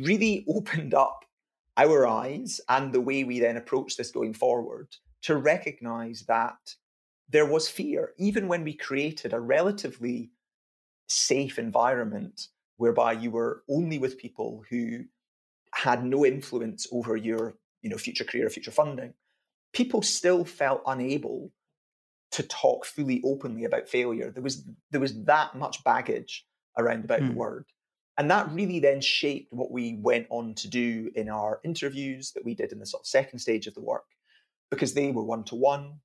[0.03, 1.25] really opened up
[1.77, 4.87] our eyes and the way we then approach this going forward
[5.21, 6.75] to recognize that
[7.29, 10.31] there was fear even when we created a relatively
[11.07, 15.03] safe environment whereby you were only with people who
[15.77, 19.13] had no influence over your you know future career or future funding
[19.73, 21.51] people still felt unable
[22.31, 26.45] to talk fully openly about failure there was there was that much baggage
[26.77, 27.27] around about mm.
[27.27, 27.39] the hmm.
[27.39, 27.65] word
[28.17, 32.43] and that really then shaped what we went on to do in our interviews that
[32.43, 34.05] we did in the sort of second stage of the work
[34.71, 35.99] because they were one to one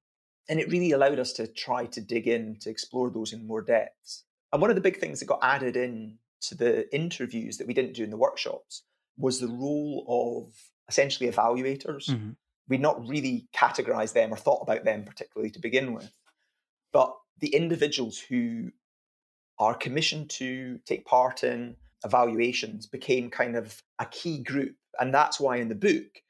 [0.51, 3.63] and it really allowed us to try to dig in to explore those in more
[3.63, 7.67] depths and one of the big things that got added in to the interviews that
[7.67, 8.83] we didn't do in the workshops
[9.23, 10.53] was the role of
[10.89, 12.11] essentially evaluators.
[12.11, 12.31] Mm-hmm.
[12.69, 16.11] We'd not really categorized them or thought about them particularly to begin with.
[16.93, 18.73] But the individuals who
[19.59, 24.75] are commissioned to take part in evaluations became kind of a key group.
[24.99, 26.21] And that's why in the book,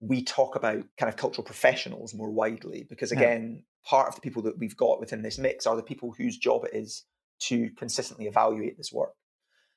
[0.00, 3.88] we talk about kind of cultural professionals more widely, because again, yeah.
[3.88, 6.64] part of the people that we've got within this mix are the people whose job
[6.64, 7.04] it is
[7.38, 9.14] to consistently evaluate this work.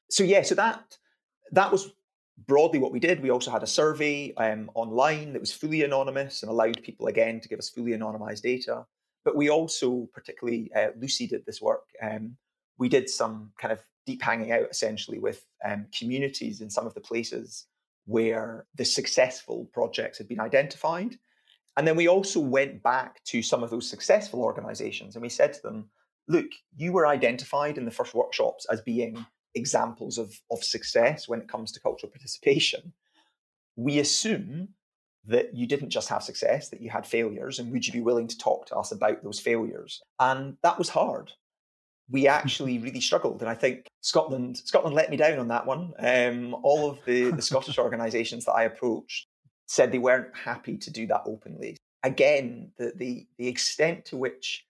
[0.10, 0.98] So yeah, so that
[1.52, 1.92] that was
[2.38, 6.44] broadly what we did, we also had a survey um, online that was fully anonymous
[6.44, 8.86] and allowed people again to give us fully anonymized data.
[9.24, 11.86] But we also, particularly uh, Lucy did this work.
[12.02, 12.38] Um,
[12.78, 16.94] we did some kind of deep hanging out essentially with um, communities in some of
[16.94, 17.66] the places
[18.06, 21.18] where the successful projects had been identified.
[21.78, 25.54] And then we also went back to some of those successful organizations and we said
[25.54, 25.90] to them,
[26.28, 26.46] look,
[26.76, 31.48] you were identified in the first workshops as being examples of, of success when it
[31.48, 32.94] comes to cultural participation,
[33.76, 34.70] we assume
[35.28, 38.28] that you didn't just have success, that you had failures, and would you be willing
[38.28, 40.02] to talk to us about those failures?
[40.20, 41.32] And that was hard.
[42.10, 45.94] We actually really struggled, and I think Scotland Scotland let me down on that one.
[46.00, 49.28] Um, all of the, the Scottish organisations that I approached
[49.68, 51.78] said they weren't happy to do that openly.
[52.04, 54.66] Again, the the, the extent to which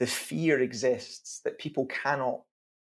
[0.00, 2.40] the fear exists that people cannot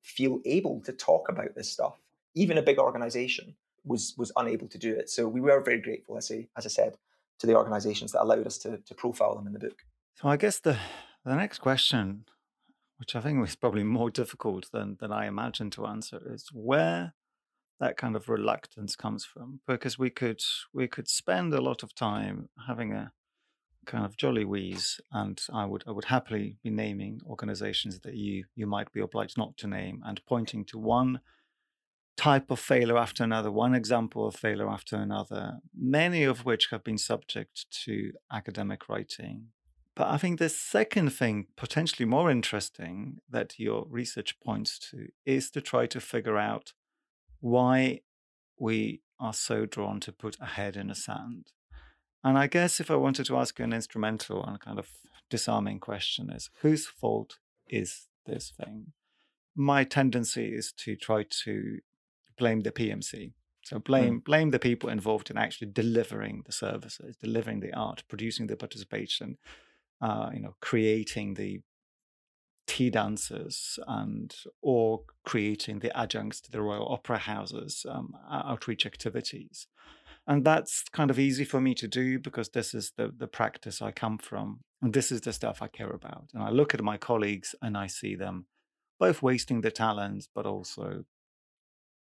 [0.05, 1.97] feel able to talk about this stuff,
[2.35, 5.11] even a big organisation was was unable to do it.
[5.11, 6.97] So we were very grateful, as I, as I said,
[7.39, 9.85] to the organisations that allowed us to, to profile them in the book.
[10.15, 10.77] So I guess the
[11.25, 12.25] the next question,
[12.99, 17.15] which I think was probably more difficult than than I imagined to answer, is where
[17.81, 19.61] that kind of reluctance comes from.
[19.67, 23.13] Because we could we could spend a lot of time having a
[23.85, 28.45] kind of jolly wheeze, and I would I would happily be naming organizations that you
[28.55, 31.21] you might be obliged not to name and pointing to one
[32.17, 36.85] type of failure after another, one example of failure after another, many of which have
[36.85, 39.49] been subject to academic writing.
[39.97, 45.51] But I think the second thing, potentially more interesting, that your research points to is
[45.53, 46.73] to try to figure out
[47.41, 48.01] why
[48.59, 51.53] we are so drawn to put a head in the sand.
[52.25, 54.89] And I guess if I wanted to ask you an instrumental and kind of
[55.29, 58.93] disarming question is whose fault is this thing?
[59.55, 61.79] My tendency is to try to
[62.39, 63.35] blame the PMC.
[63.63, 64.25] So blame mm.
[64.25, 69.39] blame the people involved in actually delivering the services, delivering the art, producing the participation,
[70.01, 71.61] uh, you know, creating the
[72.67, 79.67] tea dancers and or creating the adjuncts to the Royal Opera House's um, outreach activities.
[80.27, 83.83] And that's kind of easy for me to do because this is the, the practice
[83.83, 84.61] I come from.
[84.81, 86.29] And this is the stuff I care about.
[86.33, 88.47] And I look at my colleagues and I see them
[88.99, 91.05] both wasting their talents, but also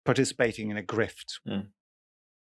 [0.06, 1.40] participating in a grift.
[1.48, 1.68] Mm.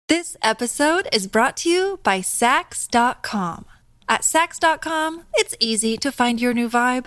[0.07, 3.67] This episode is brought to you by Saks.com.
[4.09, 7.07] At Saks.com, it's easy to find your new vibe.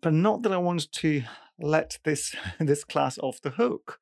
[0.00, 1.22] but not that I want to
[1.58, 4.00] let this this class off the hook.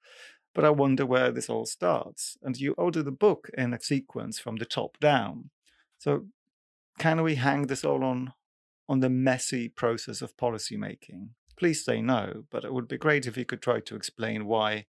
[0.54, 2.36] But I wonder where this all starts.
[2.42, 5.50] And you order the book in a sequence from the top down.
[5.98, 6.26] So
[6.98, 8.32] can we hang this all on
[8.88, 11.30] on the messy process of policy making?
[11.56, 14.86] Please say no, but it would be great if you could try to explain why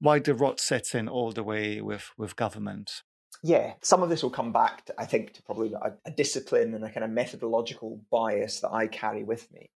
[0.00, 3.02] why the rot sets in all the way with, with government.
[3.42, 6.74] Yeah, some of this will come back, to, I think, to probably a, a discipline
[6.74, 9.70] and a kind of methodological bias that I carry with me.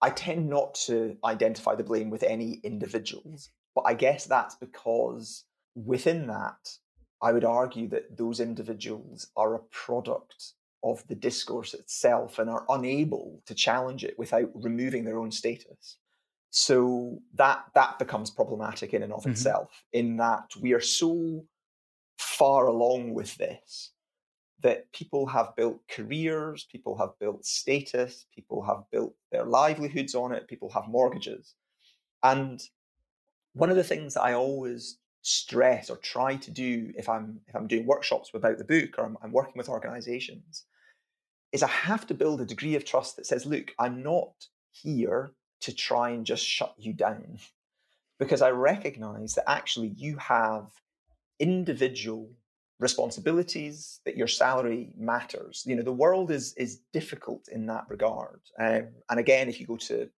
[0.00, 5.44] I tend not to identify the blame with any individuals, but I guess that's because
[5.74, 6.76] within that,
[7.20, 10.52] I would argue that those individuals are a product
[10.84, 15.98] of the discourse itself and are unable to challenge it without removing their own status.
[16.50, 19.32] So that that becomes problematic in and of mm-hmm.
[19.32, 21.44] itself, in that we are so
[22.18, 23.90] far along with this
[24.60, 30.32] that people have built careers, people have built status, people have built their livelihoods on
[30.32, 31.54] it, people have mortgages.
[32.22, 32.60] And
[33.52, 37.54] one of the things that I always stress or try to do if I'm if
[37.54, 40.64] I'm doing workshops about the book or I'm, I'm working with organizations
[41.52, 45.32] is I have to build a degree of trust that says, look, I'm not here
[45.60, 47.38] to try and just shut you down
[48.18, 50.70] because I recognize that actually you have
[51.38, 52.30] individual
[52.80, 55.64] responsibilities, that your salary matters.
[55.66, 58.40] You know, the world is is difficult in that regard.
[58.60, 60.08] Um, and again, if you go to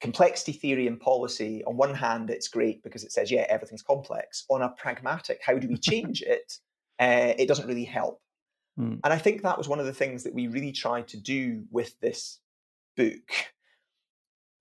[0.00, 4.44] complexity theory and policy, on one hand, it's great because it says, yeah, everything's complex.
[4.48, 6.52] On a pragmatic, how do we change it?
[6.98, 8.20] Uh, it doesn't really help.
[8.78, 9.00] Mm.
[9.04, 11.64] And I think that was one of the things that we really tried to do
[11.70, 12.40] with this
[12.96, 13.30] book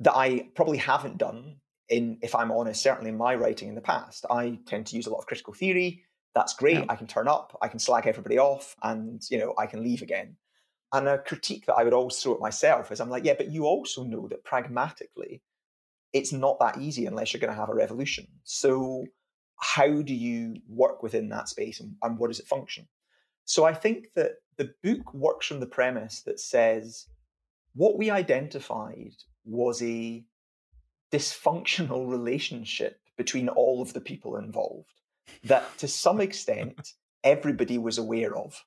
[0.02, 1.58] that I probably haven't done
[1.90, 4.26] in, if I'm honest, certainly in my writing in the past.
[4.30, 6.04] I tend to use a lot of critical theory
[6.36, 6.77] that's great.
[6.77, 6.86] Yeah.
[6.89, 10.01] I can turn up, I can slag everybody off, and you know, I can leave
[10.01, 10.36] again.
[10.93, 13.51] And a critique that I would always throw at myself is I'm like, yeah, but
[13.51, 15.41] you also know that pragmatically,
[16.13, 18.27] it's not that easy unless you're going to have a revolution.
[18.43, 19.05] So,
[19.57, 22.88] how do you work within that space and, and what does it function?
[23.45, 27.07] So, I think that the book works from the premise that says
[27.75, 29.13] what we identified
[29.45, 30.23] was a
[31.11, 34.99] dysfunctional relationship between all of the people involved
[35.43, 38.63] that to some extent everybody was aware of.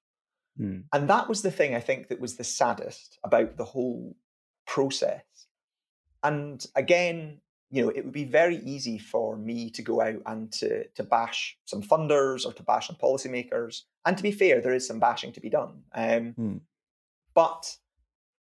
[0.61, 0.85] Mm.
[0.93, 4.17] And that was the thing I think that was the saddest about the whole
[4.67, 5.25] process.
[6.23, 7.41] And again,
[7.71, 11.03] you know, it would be very easy for me to go out and to, to
[11.03, 13.83] bash some funders or to bash some policymakers.
[14.05, 15.83] And to be fair, there is some bashing to be done.
[15.95, 16.61] Um, mm.
[17.35, 17.77] But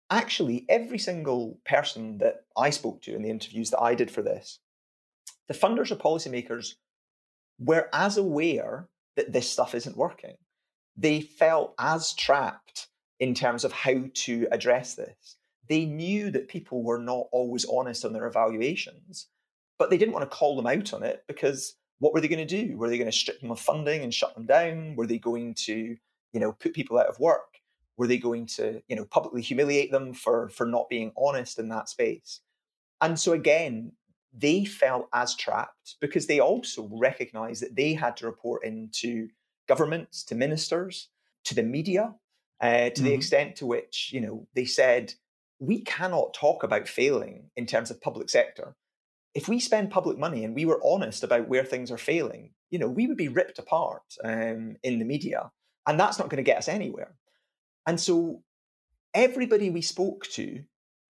[0.10, 4.22] actually, every single person that I spoke to in the interviews that I did for
[4.22, 4.60] this,
[5.48, 6.74] the funders or policymakers
[7.60, 10.36] were as aware that this stuff isn't working.
[10.98, 12.88] They felt as trapped
[13.20, 15.38] in terms of how to address this.
[15.70, 19.28] They knew that people were not always honest on their evaluations,
[19.80, 22.46] but they didn't want to call them out on it because what were they going
[22.46, 22.78] to do?
[22.78, 24.96] Were they going to strip them of funding and shut them down?
[24.96, 25.96] Were they going to,
[26.34, 27.60] you know, put people out of work?
[27.96, 31.70] Were they going to, you know, publicly humiliate them for for not being honest in
[31.70, 32.42] that space?
[33.00, 33.94] And so again,
[34.36, 39.30] they felt as trapped because they also recognized that they had to report into
[39.68, 41.10] governments, to ministers,
[41.46, 42.14] to the media,
[42.62, 43.04] uh, to mm-hmm.
[43.04, 45.14] the extent to which, you know, they said,
[45.60, 48.76] we cannot talk about failing in terms of public sector.
[49.34, 52.80] If we spend public money and we were honest about where things are failing, you
[52.80, 55.52] know, we would be ripped apart um, in the media,
[55.88, 57.16] and that's not going to get us anywhere.
[57.86, 58.42] And so,
[59.14, 60.64] everybody we spoke to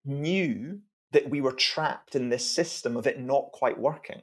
[0.06, 0.80] knew
[1.12, 4.22] that we were trapped in this system of it not quite working.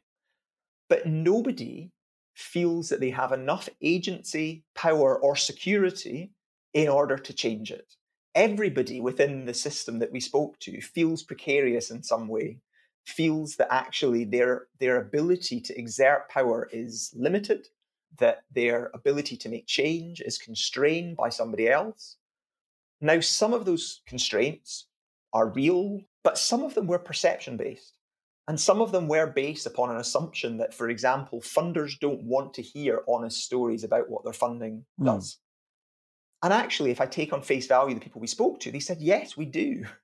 [0.88, 1.92] But nobody
[2.34, 6.30] feels that they have enough agency, power, or security
[6.72, 7.94] in order to change it.
[8.34, 12.60] Everybody within the system that we spoke to feels precarious in some way,
[13.06, 17.68] feels that actually their, their ability to exert power is limited,
[18.18, 22.16] that their ability to make change is constrained by somebody else.
[23.00, 24.87] Now, some of those constraints
[25.32, 27.94] are real, but some of them were perception based.
[28.48, 32.54] And some of them were based upon an assumption that, for example, funders don't want
[32.54, 35.04] to hear honest stories about what their funding mm.
[35.04, 35.38] does.
[36.42, 38.98] And actually, if I take on face value the people we spoke to, they said,
[39.00, 39.84] yes, we do.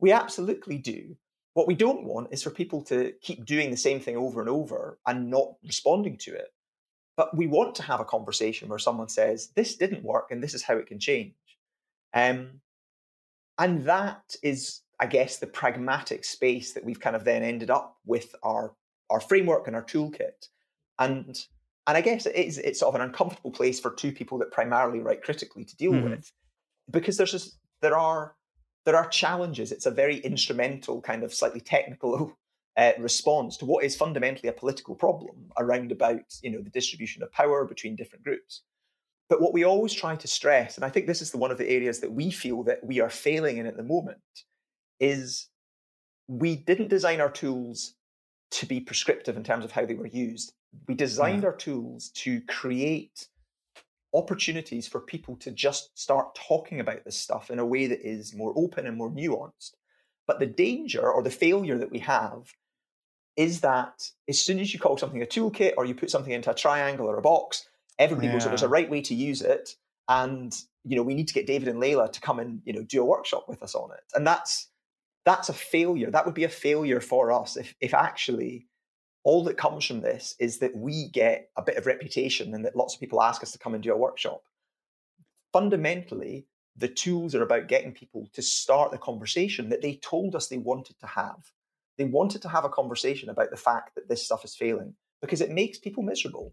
[0.00, 1.16] We absolutely do.
[1.54, 4.48] What we don't want is for people to keep doing the same thing over and
[4.48, 6.52] over and not responding to it.
[7.16, 10.54] But we want to have a conversation where someone says, this didn't work and this
[10.54, 11.34] is how it can change.
[12.14, 12.60] Um,
[13.58, 17.96] and that is I guess, the pragmatic space that we've kind of then ended up
[18.04, 18.74] with our
[19.10, 20.48] our framework and our toolkit.
[20.98, 21.38] And
[21.86, 24.50] and I guess it is it's sort of an uncomfortable place for two people that
[24.50, 26.10] primarily write critically to deal mm-hmm.
[26.10, 26.32] with,
[26.90, 28.34] because there's just there are
[28.84, 29.70] there are challenges.
[29.70, 32.36] It's a very instrumental kind of slightly technical
[32.76, 37.22] uh, response to what is fundamentally a political problem around about you know the distribution
[37.22, 38.62] of power between different groups.
[39.28, 41.58] But what we always try to stress, and I think this is the one of
[41.58, 44.18] the areas that we feel that we are failing in at the moment,
[45.00, 45.48] is
[46.26, 47.94] we didn't design our tools
[48.50, 50.52] to be prescriptive in terms of how they were used.
[50.86, 51.50] We designed yeah.
[51.50, 53.28] our tools to create
[54.14, 58.34] opportunities for people to just start talking about this stuff in a way that is
[58.34, 59.72] more open and more nuanced.
[60.26, 62.52] But the danger or the failure that we have
[63.36, 66.50] is that as soon as you call something a toolkit or you put something into
[66.50, 67.68] a triangle or a box,
[67.98, 68.34] everybody yeah.
[68.34, 69.74] goes, there's a right way to use it.
[70.08, 72.82] And, you know, we need to get David and Leila to come and, you know,
[72.82, 74.00] do a workshop with us on it.
[74.14, 74.68] And that's
[75.24, 76.10] that's a failure.
[76.10, 78.66] That would be a failure for us if, if actually
[79.24, 82.76] all that comes from this is that we get a bit of reputation and that
[82.76, 84.42] lots of people ask us to come and do a workshop.
[85.52, 86.46] Fundamentally,
[86.76, 90.56] the tools are about getting people to start the conversation that they told us they
[90.56, 91.52] wanted to have.
[91.98, 95.40] They wanted to have a conversation about the fact that this stuff is failing because
[95.40, 96.52] it makes people miserable.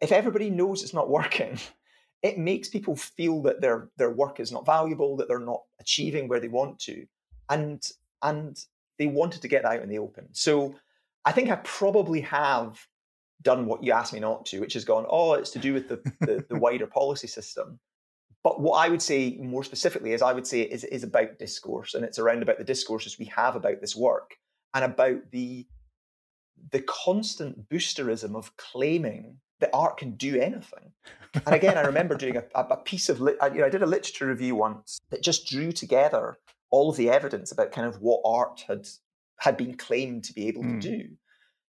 [0.00, 1.58] If everybody knows it's not working,
[2.22, 6.28] it makes people feel that their their work is not valuable, that they're not achieving
[6.28, 7.06] where they want to.
[7.48, 7.82] And
[8.22, 8.58] and
[8.98, 10.28] they wanted to get out in the open.
[10.32, 10.74] So
[11.24, 12.86] I think I probably have
[13.42, 15.88] done what you asked me not to, which has gone, oh, it's to do with
[15.88, 17.78] the, the, the wider policy system.
[18.42, 21.94] But what I would say more specifically is I would say is, is about discourse,
[21.94, 24.36] and it's around about the discourses we have about this work
[24.74, 25.66] and about the
[26.72, 30.92] the constant boosterism of claiming that art can do anything.
[31.34, 33.86] And again, I remember doing a, a piece of, lit, you know, I did a
[33.86, 36.38] literature review once that just drew together
[36.70, 38.86] all of the evidence about kind of what art had
[39.38, 40.80] had been claimed to be able mm.
[40.80, 40.96] to hmm.
[40.96, 41.08] do.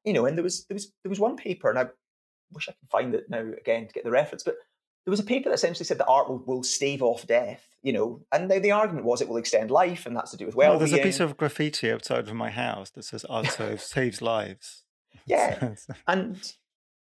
[0.05, 1.87] You know, and there was there was there was one paper, and I
[2.53, 4.57] wish I could find it now again to get the reference, but
[5.05, 7.93] there was a paper that essentially said that art will, will stave off death, you
[7.93, 10.55] know, and the, the argument was it will extend life, and that's to do with
[10.55, 10.71] well.
[10.71, 13.47] Well, there's a piece of graffiti outside of my house that says "Art
[13.79, 14.85] saves lives."
[15.27, 15.75] Yeah,
[16.07, 16.41] and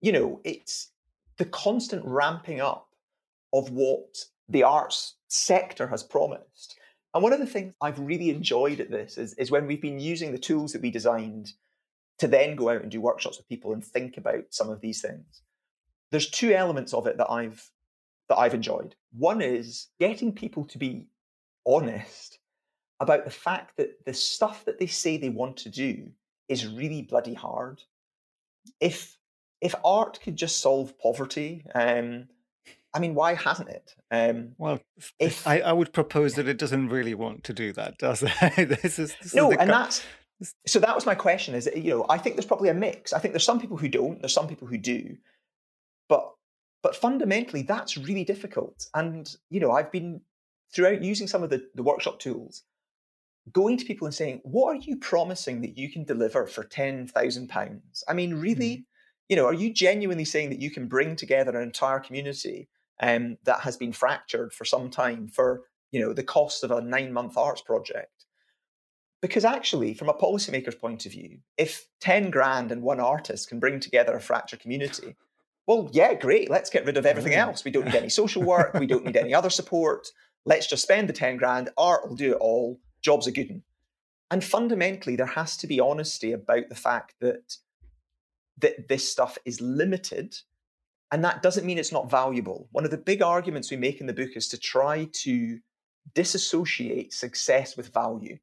[0.00, 0.90] you know, it's
[1.38, 2.88] the constant ramping up
[3.52, 6.76] of what the arts sector has promised.
[7.14, 10.00] And one of the things I've really enjoyed at this is, is when we've been
[10.00, 11.52] using the tools that we designed
[12.18, 15.00] to then go out and do workshops with people and think about some of these
[15.00, 15.42] things.
[16.10, 17.70] There's two elements of it that I've
[18.28, 18.94] that I've enjoyed.
[19.16, 21.06] One is getting people to be
[21.66, 22.38] honest
[23.00, 26.08] about the fact that the stuff that they say they want to do
[26.48, 27.82] is really bloody hard.
[28.80, 29.17] If
[29.60, 32.28] if art could just solve poverty, um,
[32.94, 33.94] I mean, why hasn't it?
[34.10, 34.80] Um, well,
[35.18, 38.32] if I, I, would propose that it doesn't really want to do that, does it?
[38.82, 40.06] this is this no, and co- that's
[40.66, 40.78] so.
[40.78, 41.54] That was my question.
[41.54, 43.12] Is you know, I think there's probably a mix.
[43.12, 44.20] I think there's some people who don't.
[44.20, 45.16] There's some people who do,
[46.08, 46.32] but
[46.82, 48.88] but fundamentally, that's really difficult.
[48.94, 50.22] And you know, I've been
[50.74, 52.62] throughout using some of the, the workshop tools,
[53.52, 57.06] going to people and saying, "What are you promising that you can deliver for ten
[57.06, 58.76] thousand pounds?" I mean, really.
[58.76, 58.82] Mm-hmm
[59.28, 62.68] you know, are you genuinely saying that you can bring together an entire community
[63.00, 66.80] um, that has been fractured for some time for you know the cost of a
[66.80, 68.24] nine month arts project?
[69.20, 73.60] Because actually, from a policymaker's point of view, if ten grand and one artist can
[73.60, 75.16] bring together a fractured community,
[75.66, 76.50] well, yeah, great.
[76.50, 77.64] Let's get rid of everything else.
[77.64, 78.74] We don't need any social work.
[78.74, 80.08] We don't need any other support.
[80.46, 81.68] Let's just spend the ten grand.
[81.76, 82.80] Art will do it all.
[83.02, 83.62] Jobs are good.
[84.30, 87.56] And fundamentally, there has to be honesty about the fact that
[88.60, 90.36] that this stuff is limited.
[91.10, 92.68] And that doesn't mean it's not valuable.
[92.72, 95.58] One of the big arguments we make in the book is to try to
[96.14, 98.38] disassociate success with value.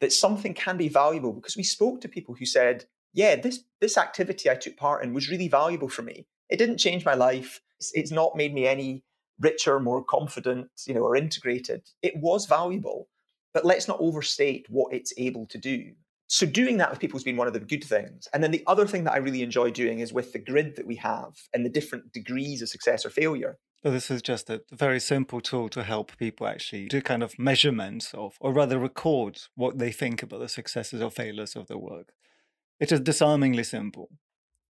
[0.00, 2.84] That something can be valuable because we spoke to people who said,
[3.14, 6.26] yeah, this, this activity I took part in was really valuable for me.
[6.50, 7.60] It didn't change my life.
[7.78, 9.02] It's, it's not made me any
[9.40, 11.82] richer, more confident, you know, or integrated.
[12.02, 13.08] It was valuable,
[13.54, 15.92] but let's not overstate what it's able to do
[16.28, 18.28] so doing that with people has been one of the good things.
[18.34, 20.86] And then the other thing that I really enjoy doing is with the grid that
[20.86, 23.58] we have and the different degrees of success or failure.
[23.82, 27.38] So this is just a very simple tool to help people actually do kind of
[27.38, 31.78] measurements of, or rather record what they think about the successes or failures of their
[31.78, 32.12] work.
[32.78, 34.10] It is disarmingly simple.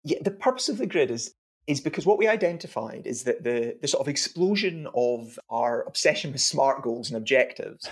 [0.04, 1.34] Yeah, the purpose of the grid is
[1.66, 6.32] is because what we identified is that the the sort of explosion of our obsession
[6.32, 7.88] with smart goals and objectives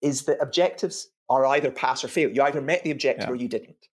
[0.00, 2.30] is that objectives are either pass or fail.
[2.30, 3.32] You either met the objective yeah.
[3.32, 3.88] or you didn't.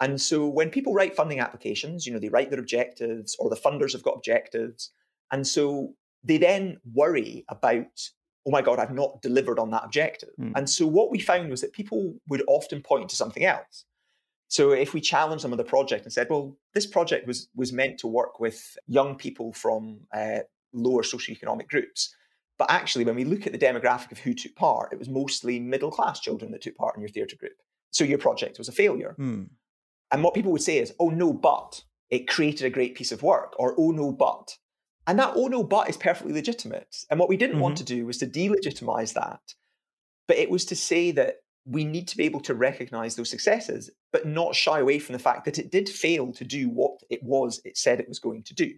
[0.00, 3.56] And so when people write funding applications, you know, they write their objectives or the
[3.56, 4.92] funders have got objectives.
[5.32, 8.10] And so they then worry about,
[8.46, 10.30] oh my God, I've not delivered on that objective.
[10.40, 10.52] Mm.
[10.54, 13.84] And so what we found was that people would often point to something else.
[14.48, 17.72] So if we challenged them on the project and said, well, this project was was
[17.72, 20.40] meant to work with young people from uh,
[20.72, 22.14] lower socioeconomic groups,
[22.58, 25.60] but actually, when we look at the demographic of who took part, it was mostly
[25.60, 27.56] middle class children that took part in your theatre group.
[27.92, 29.14] So your project was a failure.
[29.16, 29.44] Hmm.
[30.10, 33.22] And what people would say is, oh no, but it created a great piece of
[33.22, 34.56] work, or oh no, but.
[35.06, 37.04] And that oh no, but is perfectly legitimate.
[37.10, 37.62] And what we didn't mm-hmm.
[37.62, 39.40] want to do was to delegitimize that,
[40.26, 43.90] but it was to say that we need to be able to recognize those successes,
[44.10, 47.22] but not shy away from the fact that it did fail to do what it
[47.22, 48.74] was it said it was going to do.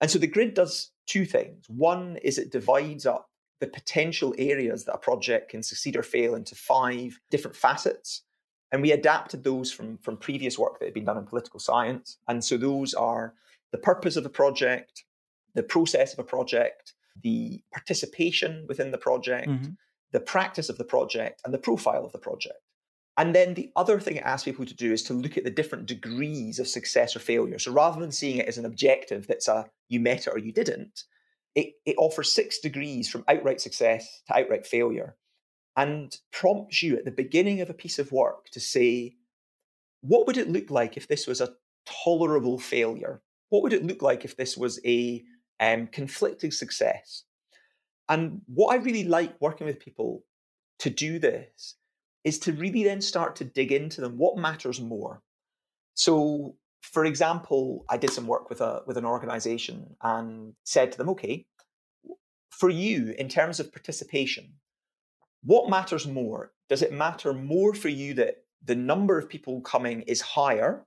[0.00, 1.64] And so the grid does two things.
[1.68, 3.28] One is it divides up
[3.60, 8.22] the potential areas that a project can succeed or fail into five different facets.
[8.70, 12.18] And we adapted those from, from previous work that had been done in political science.
[12.28, 13.34] And so those are
[13.72, 15.04] the purpose of a project,
[15.54, 19.70] the process of a project, the participation within the project, mm-hmm.
[20.12, 22.60] the practice of the project, and the profile of the project.
[23.18, 25.50] And then the other thing it asks people to do is to look at the
[25.50, 27.58] different degrees of success or failure.
[27.58, 30.52] So rather than seeing it as an objective that's a you met it or you
[30.52, 31.02] didn't,
[31.56, 35.16] it, it offers six degrees from outright success to outright failure
[35.76, 39.16] and prompts you at the beginning of a piece of work to say,
[40.00, 41.54] what would it look like if this was a
[42.04, 43.20] tolerable failure?
[43.48, 45.24] What would it look like if this was a
[45.58, 47.24] um, conflicting success?
[48.08, 50.22] And what I really like working with people
[50.78, 51.74] to do this
[52.28, 54.18] is to really then start to dig into them.
[54.18, 55.22] What matters more?
[55.94, 60.98] So, for example, I did some work with a with an organization and said to
[60.98, 61.46] them, okay,
[62.50, 64.44] for you in terms of participation,
[65.42, 66.52] what matters more?
[66.68, 70.84] Does it matter more for you that the number of people coming is higher,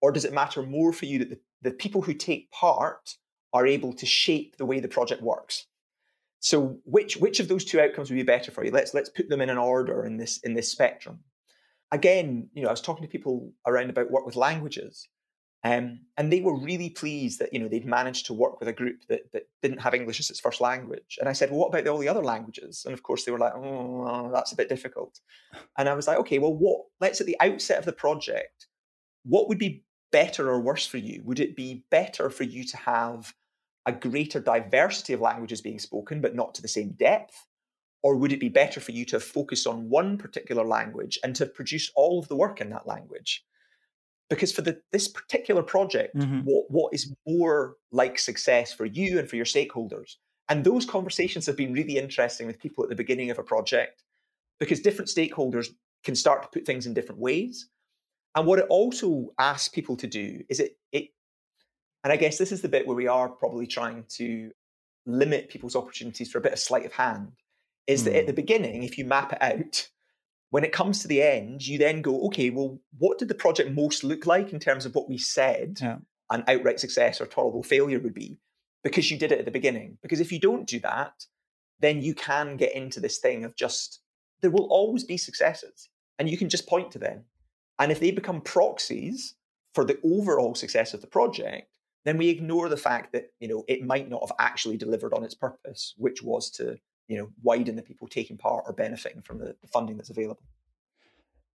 [0.00, 3.16] or does it matter more for you that the, the people who take part
[3.52, 5.66] are able to shape the way the project works?
[6.40, 8.70] So which which of those two outcomes would be better for you?
[8.70, 11.20] Let's let's put them in an order in this in this spectrum.
[11.92, 15.08] Again, you know, I was talking to people around about work with languages.
[15.62, 18.72] Um, and they were really pleased that you know they'd managed to work with a
[18.72, 21.18] group that, that didn't have English as its first language.
[21.20, 22.84] And I said, well, what about all the other languages?
[22.86, 25.20] And of course they were like, oh, that's a bit difficult.
[25.76, 26.86] And I was like, okay, well, what?
[27.00, 28.68] Let's at the outset of the project,
[29.24, 31.22] what would be better or worse for you?
[31.24, 33.34] Would it be better for you to have
[33.86, 37.46] a greater diversity of languages being spoken, but not to the same depth?
[38.02, 41.46] Or would it be better for you to focus on one particular language and to
[41.46, 43.44] produce all of the work in that language?
[44.30, 46.40] because for the, this particular project, mm-hmm.
[46.44, 50.14] what, what is more like success for you and for your stakeholders?
[50.48, 54.04] And those conversations have been really interesting with people at the beginning of a project
[54.58, 55.68] because different stakeholders
[56.04, 57.68] can start to put things in different ways.
[58.34, 61.08] And what it also asks people to do is it, it
[62.02, 64.50] and I guess this is the bit where we are probably trying to
[65.06, 67.32] limit people's opportunities for a bit of sleight of hand,
[67.86, 68.04] is mm.
[68.06, 68.36] that at the mm.
[68.36, 69.88] beginning, if you map it out,
[70.50, 73.70] when it comes to the end, you then go, okay, well, what did the project
[73.70, 75.98] most look like in terms of what we said yeah.
[76.30, 78.38] an outright success or tolerable failure would be?
[78.82, 79.98] Because you did it at the beginning.
[80.02, 81.26] Because if you don't do that,
[81.78, 84.00] then you can get into this thing of just,
[84.40, 85.88] there will always be successes
[86.18, 87.24] and you can just point to them.
[87.78, 89.34] And if they become proxies
[89.72, 91.68] for the overall success of the project,
[92.04, 95.24] then we ignore the fact that, you know, it might not have actually delivered on
[95.24, 96.78] its purpose, which was to
[97.10, 100.44] you know widen the people taking part or benefiting from the funding that's available.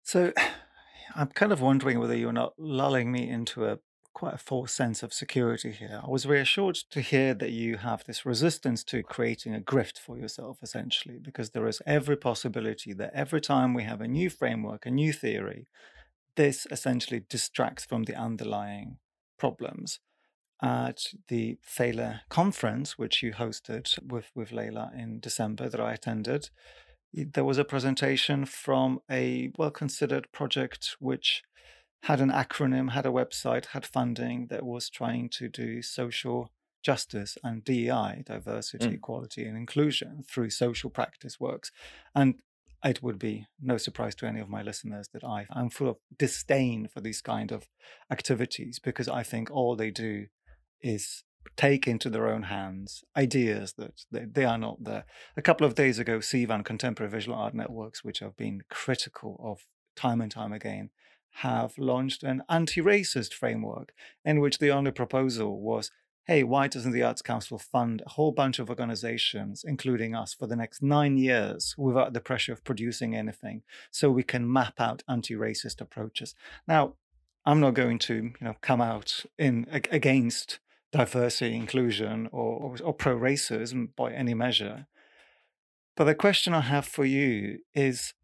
[0.03, 0.33] So,
[1.15, 3.79] I'm kind of wondering whether you're not lulling me into a
[4.15, 6.01] quite a false sense of security here.
[6.03, 10.17] I was reassured to hear that you have this resistance to creating a grift for
[10.17, 14.87] yourself, essentially, because there is every possibility that every time we have a new framework,
[14.87, 15.67] a new theory,
[16.37, 18.99] this essentially distracts from the underlying
[19.37, 19.99] problems
[20.65, 26.49] at the Thaler conference, which you hosted with, with Leila in December that I attended,
[27.13, 31.43] there was a presentation from a well considered project which
[32.05, 36.51] had an acronym, had a website, had funding that was trying to do social
[36.83, 38.95] justice and DEI, diversity, mm.
[38.95, 41.71] equality, and inclusion through social practice works.
[42.15, 42.37] And
[42.85, 46.89] it would be no surprise to any of my listeners that I'm full of disdain
[46.89, 47.69] for these kind of
[48.11, 50.27] activities because I think all they do
[50.85, 51.25] is
[51.57, 55.05] take into their own hands ideas that they, they are not there.
[55.37, 59.67] A couple of days ago, CVAN, Contemporary Visual Art Networks, which have been critical of
[59.97, 60.91] time and time again,
[61.39, 63.93] have launched an anti racist framework
[64.25, 65.91] in which the only proposal was
[66.27, 70.47] hey, why doesn't the Arts Council fund a whole bunch of organizations, including us, for
[70.47, 75.03] the next nine years without the pressure of producing anything so we can map out
[75.07, 76.35] anti racist approaches?
[76.67, 76.95] Now,
[77.45, 80.61] I'm not going to you know, come out in against
[80.95, 84.87] diversity, inclusion, or, or, or pro racism by any measure.
[85.97, 88.15] But the question I have for you is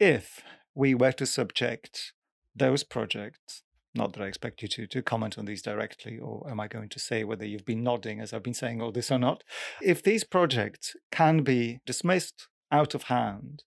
[0.00, 0.40] if
[0.74, 2.12] we were to subject
[2.56, 3.62] those projects,
[3.94, 6.88] not that I expect you to, to comment on these directly, or am I going
[6.88, 9.44] to say whether you've been nodding as I've been saying all this or not?
[9.80, 13.62] If these projects can be dismissed out of hand,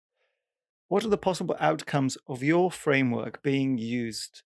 [0.89, 4.43] what are the possible outcomes of your framework being used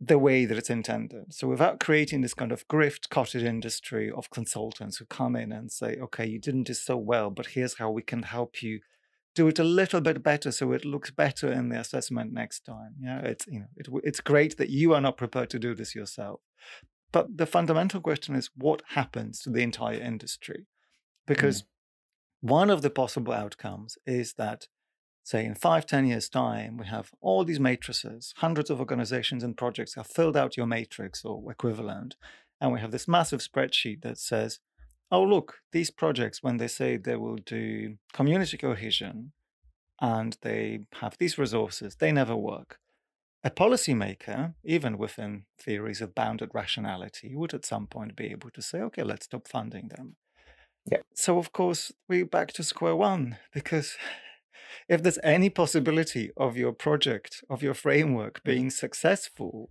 [0.00, 1.34] the way that it's intended.
[1.34, 5.70] So without creating this kind of grift cottage industry of consultants who come in and
[5.70, 8.80] say, okay, you didn't do so well, but here's how we can help you
[9.34, 12.94] do it a little bit better so it looks better in the assessment next time.
[13.00, 15.94] Yeah, it's you know it, it's great that you are not prepared to do this
[15.94, 16.40] yourself.
[17.12, 20.66] But the fundamental question is what happens to the entire industry?
[21.26, 21.66] Because mm.
[22.40, 24.66] one of the possible outcomes is that
[25.22, 29.56] say in five, ten years' time, we have all these matrices, hundreds of organizations and
[29.56, 32.16] projects have filled out your matrix or equivalent.
[32.60, 34.60] And we have this massive spreadsheet that says,
[35.10, 39.32] oh, look, these projects, when they say they will do community cohesion
[40.00, 42.78] and they have these resources, they never work.
[43.42, 48.60] A policymaker, even within theories of bounded rationality, would at some point be able to
[48.60, 50.16] say, okay, let's stop funding them.
[50.90, 50.98] Yeah.
[51.14, 53.96] So, of course, we're back to square one because
[54.88, 59.70] if there's any possibility of your project, of your framework being successful,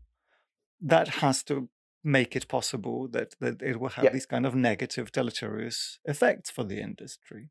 [0.81, 1.69] that has to
[2.03, 4.11] make it possible that, that it will have yeah.
[4.11, 7.49] these kind of negative deleterious effects for the industry.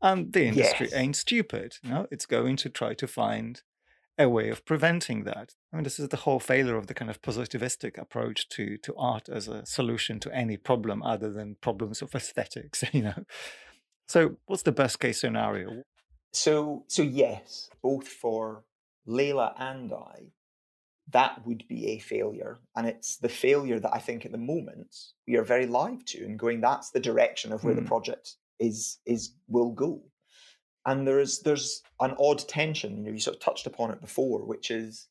[0.00, 0.94] And the industry yes.
[0.94, 1.76] ain't stupid.
[1.82, 3.62] You know, it's going to try to find
[4.18, 5.54] a way of preventing that.
[5.72, 8.94] I mean, this is the whole failure of the kind of positivistic approach to to
[8.96, 13.24] art as a solution to any problem other than problems of aesthetics, you know.
[14.06, 15.84] So what's the best case scenario?
[16.34, 18.64] So, so yes, both for
[19.06, 20.32] Leila and I,
[21.10, 22.58] that would be a failure.
[22.76, 24.94] And it's the failure that I think at the moment
[25.28, 27.76] we are very live to and going, that's the direction of where mm.
[27.76, 27.88] the hmm.
[27.88, 30.02] project is is will go.
[30.86, 34.44] And there's there's an odd tension, you know, you sort of touched upon it before,
[34.44, 35.08] which is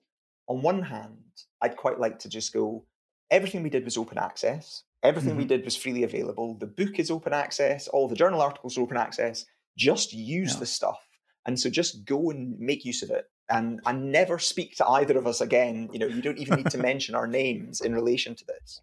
[0.47, 1.17] on one hand,
[1.61, 2.85] I'd quite like to just go,
[3.31, 4.83] everything we did was open access.
[5.03, 5.39] Everything Mm-hmm.
[5.39, 6.55] we did was freely available.
[6.57, 7.87] The book is open access.
[7.87, 9.45] All the journal articles are open access.
[9.77, 10.59] Just use Yeah.
[10.59, 11.02] the stuff.
[11.45, 13.25] And so just go and make use of it.
[13.49, 15.89] And and never speak to either of us again.
[15.91, 18.81] You know, you don't even need to mention our names in relation to this.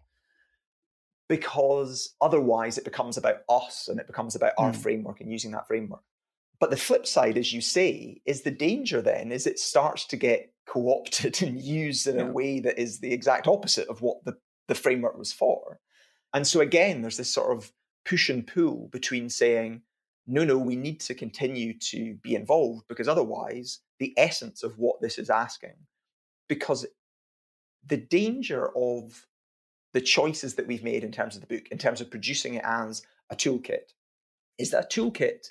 [1.27, 4.75] Because otherwise it becomes about us and it becomes about our Mm.
[4.75, 6.03] framework and using that framework.
[6.59, 10.17] But the flip side, as you say, is the danger then is it starts to
[10.17, 12.23] get co-opted and used in Yeah.
[12.23, 14.37] a way that is the exact opposite of what the,
[14.67, 15.79] the framework was for.
[16.33, 17.71] And so again, there's this sort of
[18.05, 19.81] push and pull between saying,
[20.31, 25.01] no, no, we need to continue to be involved because otherwise the essence of what
[25.01, 25.75] this is asking,
[26.47, 26.85] because
[27.85, 29.27] the danger of
[29.93, 32.63] the choices that we've made in terms of the book, in terms of producing it
[32.65, 33.93] as a toolkit,
[34.57, 35.47] is that a toolkit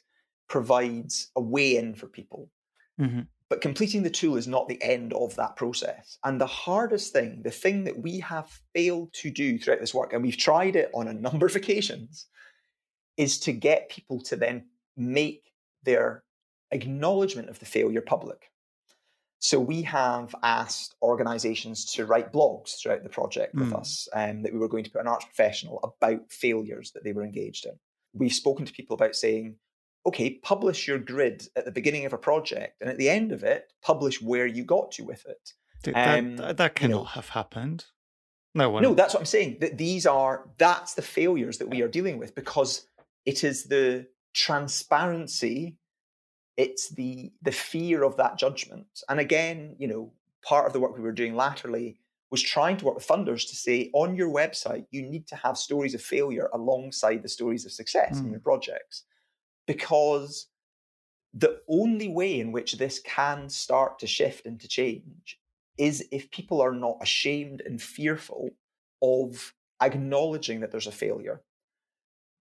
[0.49, 2.51] provides a way in for people.
[2.99, 3.28] Mhm.
[3.51, 6.18] But completing the tool is not the end of that process.
[6.24, 10.14] And the hardest thing, the thing that we have failed to do throughout this work,
[10.14, 12.28] and we've tried it on a number of occasions,
[13.21, 14.57] is to get people to then
[14.97, 15.43] make
[15.83, 16.25] their
[16.71, 18.51] acknowledgement of the failure public.
[19.39, 23.81] So we have asked organizations to write blogs throughout the project with Mm.
[23.81, 27.12] us um, that we were going to put an arts professional about failures that they
[27.12, 27.79] were engaged in.
[28.12, 29.57] We've spoken to people about saying,
[30.07, 33.43] okay, publish your grid at the beginning of a project, and at the end of
[33.45, 35.53] it, publish where you got to with it.
[35.85, 37.87] That, Um, that, that you know- cannot have happened.
[38.55, 38.83] No one.
[38.83, 39.59] No, that's what I'm saying.
[39.61, 42.89] That these are that's the failures that we are dealing with because
[43.27, 45.79] it is the transparency,
[46.57, 49.03] it's the the fear of that judgment.
[49.09, 50.12] And again, you know,
[50.43, 51.99] part of the work we were doing laterally
[52.31, 55.59] was trying to work with funders to say on your website you need to have
[55.59, 58.31] stories of failure alongside the stories of success in Mm.
[58.31, 59.05] your projects
[59.66, 60.49] because
[61.33, 65.41] the only way in which this can start to shift and to change
[65.79, 68.51] is if people are not ashamed and fearful
[69.03, 71.43] of acknowledging that there's a failure.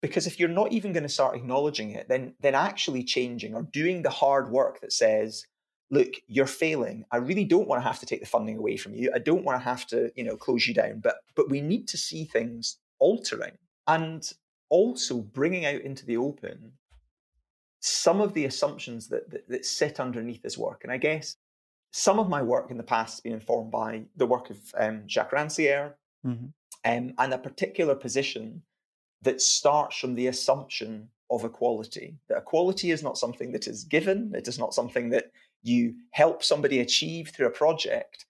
[0.02, 3.62] Because if you're not even going to start acknowledging it, then then actually changing or
[3.62, 5.46] doing the hard work that says,
[5.90, 7.04] look, you're failing.
[7.10, 9.10] I really don't want to have to take the funding away from you.
[9.14, 11.86] I don't want to have to, you know, close you down, but but we need
[11.88, 14.30] to see things altering and
[14.68, 16.72] also bringing out into the open
[17.80, 20.82] some of the assumptions that, that, that sit underneath this work.
[20.84, 21.36] And I guess
[21.92, 25.02] some of my work in the past has been informed by the work of um,
[25.06, 25.94] Jacques Rancière
[26.24, 26.52] Mhm.
[26.84, 28.62] um, and a particular position
[29.22, 32.16] that starts from the assumption of equality.
[32.28, 35.30] That equality is not something that is given, it is not something that
[35.62, 38.26] you help somebody achieve through a project.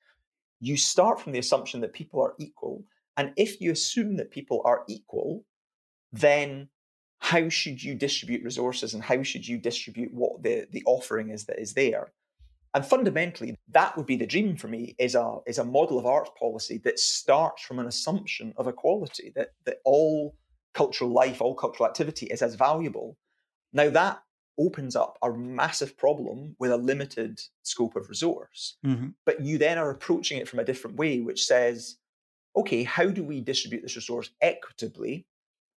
[0.60, 2.84] You start from the assumption that people are equal.
[3.16, 5.44] And if you assume that people are equal,
[6.12, 6.68] then
[7.18, 11.44] how should you distribute resources and how should you distribute what the, the offering is
[11.44, 12.12] that is there?
[12.74, 16.06] And fundamentally, that would be the dream for me is a, is a model of
[16.06, 20.34] arts policy that starts from an assumption of equality, that, that all
[20.74, 23.16] cultural life, all cultural activity is as valuable.
[23.72, 24.22] Now, that
[24.58, 28.76] opens up a massive problem with a limited scope of resource.
[28.84, 29.14] Mhm.
[29.24, 31.96] But you then are approaching it from a different way, which says,
[32.54, 35.26] okay, how do we distribute this resource equitably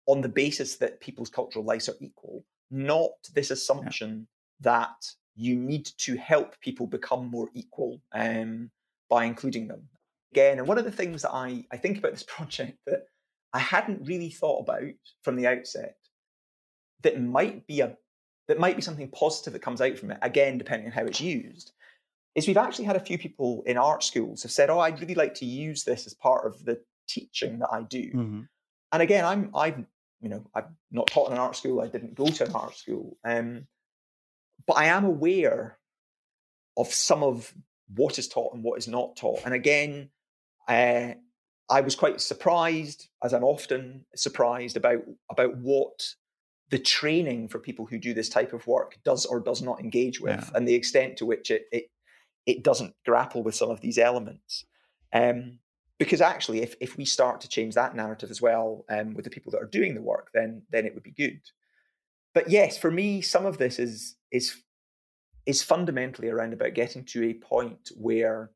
[0.06, 4.26] on the basis that people's cultural lives are equal, not this assumption
[4.60, 8.70] that you need to help people become more equal um,
[9.08, 9.88] by including them.
[10.32, 13.06] Again, and one of the things that I, I think about this project that
[13.52, 14.92] I hadn't really thought about
[15.22, 15.96] from the outset
[17.02, 17.96] that might be a
[18.48, 21.20] that might be something positive that comes out from it, again, depending on how it's
[21.20, 21.72] used,
[22.34, 25.14] is we've actually had a few people in art schools have said, Oh, I'd really
[25.14, 28.10] like to use this as part of the teaching that I do.
[28.12, 28.48] Mhm.
[28.92, 29.78] And again, I'm I've
[30.20, 31.80] you know I've not taught in an art school.
[31.80, 33.66] I didn't go to an art school, um,
[34.66, 35.78] but I am aware
[36.76, 37.52] of some of
[37.94, 39.42] what is taught and what is not taught.
[39.44, 40.10] And again,
[40.68, 41.14] uh,
[41.70, 46.14] I was quite surprised, as I'm often surprised about about what
[46.70, 50.20] the training for people who do this type of work does or does not engage
[50.20, 50.50] with, Yeah.
[50.56, 51.90] and the extent to which it it
[52.46, 54.64] it doesn't grapple with some of these elements.
[55.12, 55.58] Um,
[55.98, 59.30] because actually, if if we start to change that narrative as well um, with the
[59.30, 61.40] people that are doing the work, then then it would be good.
[62.34, 64.56] But yes, for me, some of this is is
[65.46, 68.50] is fundamentally around about getting to a point where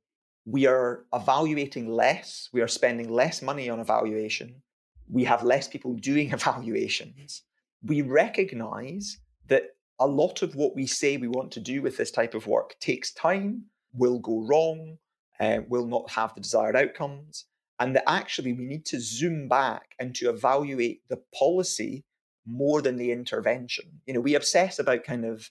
[0.45, 4.62] we are evaluating less, we are spending less money on evaluation,
[5.09, 7.42] we have less people doing evaluations.
[7.82, 9.18] We recognize
[9.49, 9.64] that
[9.99, 12.74] a lot of what we say we want to do with this type of work
[12.80, 14.99] takes time, will go wrong,
[15.40, 17.47] uh, will not have the desired outcomes,
[17.78, 22.05] and that actually we need to zoom back and to evaluate the policy
[22.47, 24.01] more than the intervention.
[24.07, 25.51] You know, we obsess about kind of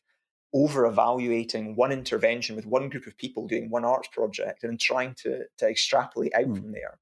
[0.54, 5.14] over evaluating one intervention with one group of people doing one arts project and trying
[5.16, 6.56] to, to extrapolate out Hmm.
[6.56, 7.00] from there.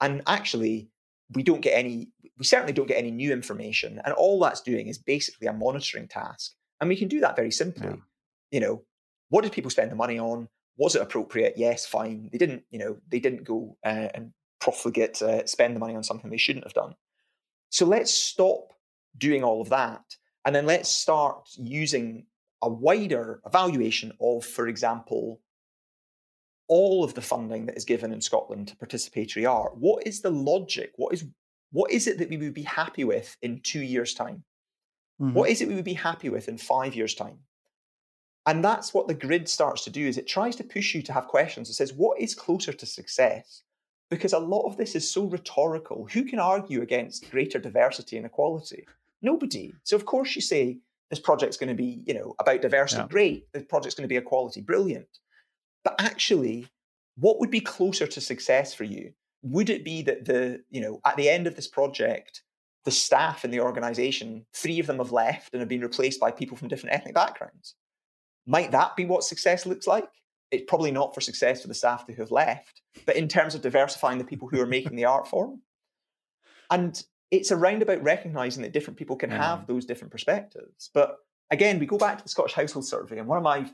[0.00, 0.90] And actually,
[1.34, 2.08] we don't get any,
[2.38, 4.00] we certainly don't get any new information.
[4.04, 6.52] And all that's doing is basically a monitoring task.
[6.80, 7.88] And we can do that very simply.
[7.88, 7.96] Yeah.
[8.50, 8.84] You know,
[9.28, 10.48] what did people spend the money on?
[10.76, 11.54] Was it appropriate?
[11.56, 12.28] Yes, fine.
[12.32, 16.02] They didn't, you know, they didn't go uh, and profligate, uh, spend the money on
[16.02, 16.94] something they shouldn't have done.
[17.70, 18.72] So let's stop
[19.16, 20.02] doing all of that.
[20.44, 22.26] And then let's start using
[22.62, 25.40] a wider evaluation of, for example,
[26.68, 29.76] all of the funding that is given in Scotland to participatory art.
[29.76, 30.92] What is the logic?
[30.96, 31.24] What is
[31.72, 34.44] what is it that we would be happy with in two years' time?
[35.20, 35.32] Mhm.
[35.32, 37.38] What is it we would be happy with in five years' time?
[38.46, 41.12] And that's what the grid starts to do is it tries to push you to
[41.12, 41.70] have questions.
[41.70, 43.62] It says, what is closer to success?
[44.10, 46.06] Because a lot of this is so rhetorical.
[46.12, 48.86] Who can argue against greater diversity and equality?
[49.22, 49.72] Nobody.
[49.84, 50.80] So of course you say
[51.12, 53.02] this project's going to be, you know, about diversity.
[53.02, 53.08] Yeah.
[53.08, 53.52] Great.
[53.52, 54.62] This project's going to be equality.
[54.62, 55.18] Brilliant.
[55.84, 56.66] But actually,
[57.18, 59.12] what would be closer to success for you?
[59.42, 62.42] Would it be that the, you know, at the end of this project,
[62.86, 66.30] the staff in the organization, three of them have left and have been replaced by
[66.30, 67.74] people from different ethnic backgrounds?
[68.46, 70.08] Might that be what success looks like?
[70.50, 73.60] It's probably not for success for the staff who have left, but in terms of
[73.60, 75.60] diversifying the people who are making the art form.
[76.70, 79.38] And it's around about recognizing that different people can Yeah.
[79.38, 80.90] have those different perspectives.
[80.94, 81.18] But
[81.50, 83.68] again, we go back to the Scottish Household Survey, and one of my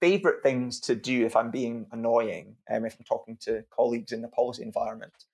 [0.00, 4.22] favorite things to do if I'm being annoying, um, if I'm talking to colleagues in
[4.22, 5.24] the policy environment,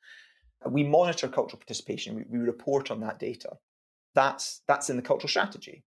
[0.64, 2.14] we monitor cultural participation.
[2.14, 3.58] We, we report on that data.
[4.14, 5.84] That's that's in the cultural strategy.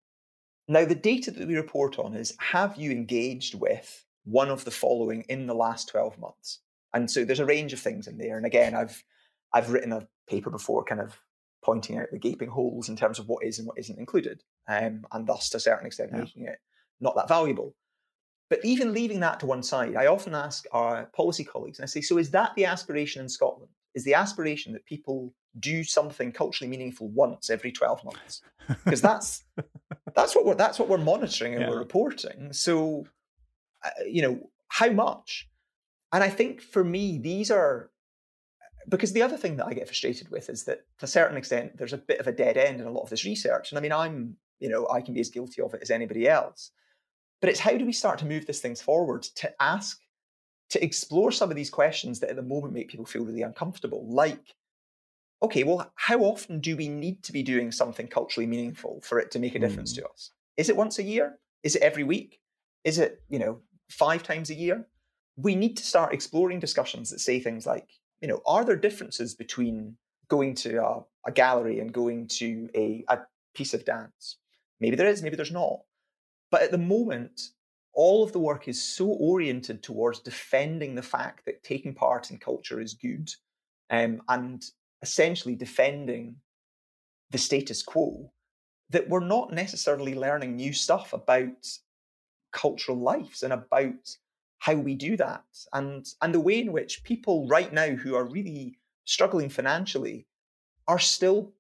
[0.67, 4.71] Now, the data that we report on is: Have you engaged with one of the
[4.71, 6.59] following in the last 12 months?
[6.93, 8.37] And so there's a range of things in there.
[8.37, 9.03] And again, I've
[9.53, 11.21] I've written a paper before, kind of
[11.65, 15.05] pointing out the gaping holes in terms of what is and what isn't included, um,
[15.11, 16.19] and thus to a certain extent Yeah.
[16.19, 16.59] making it
[17.01, 17.75] not that valuable.
[18.49, 21.87] But even leaving that to one side, I often ask our policy colleagues, and I
[21.87, 23.71] say, so is that the aspiration in Scotland?
[23.95, 28.41] Is the aspiration that people do something culturally meaningful once every 12 months?
[28.83, 29.43] Because that's
[30.15, 31.69] that's what we're that's what we're monitoring and Yeah.
[31.69, 32.53] we're reporting.
[32.53, 33.07] So,
[33.83, 35.49] uh, you know, how much?
[36.13, 37.89] And I think for me, these are
[38.89, 41.77] because the other thing that I get frustrated with is that to a certain extent,
[41.77, 43.71] there's a bit of a dead end in a lot of this research.
[43.71, 46.27] And I mean, I'm, you know, I can be as guilty of it as anybody
[46.27, 46.71] else.
[47.41, 49.99] But it's how do we start to move these things forward to ask,
[50.69, 54.05] to explore some of these questions that at the moment make people feel really uncomfortable,
[54.09, 54.55] like,
[55.43, 59.31] okay, well, how often do we need to be doing something culturally meaningful for it
[59.31, 59.97] to make a difference Mm.
[59.97, 60.31] to us?
[60.57, 61.39] Is it once a year?
[61.63, 62.39] Is it every week?
[62.83, 64.87] Is it, you know, five times a year?
[65.35, 67.89] We need to start exploring discussions that say things like,
[68.21, 69.97] you know, are there differences between
[70.27, 73.19] going to a, a gallery and going to a, a
[73.53, 74.37] piece of dance?
[74.79, 75.79] Maybe there is, maybe there's not.
[76.51, 77.49] But at the moment,
[77.93, 82.37] all of the work is so oriented towards defending the fact that taking part in
[82.37, 83.31] culture is good
[83.89, 84.63] um, and
[85.01, 86.35] essentially defending
[87.31, 88.31] the status quo
[88.89, 91.67] that we're not necessarily learning new stuff about
[92.51, 94.17] cultural lives and about
[94.65, 98.25] how we do that and and the way in which people right now who are
[98.37, 100.27] really struggling financially
[100.87, 101.53] are still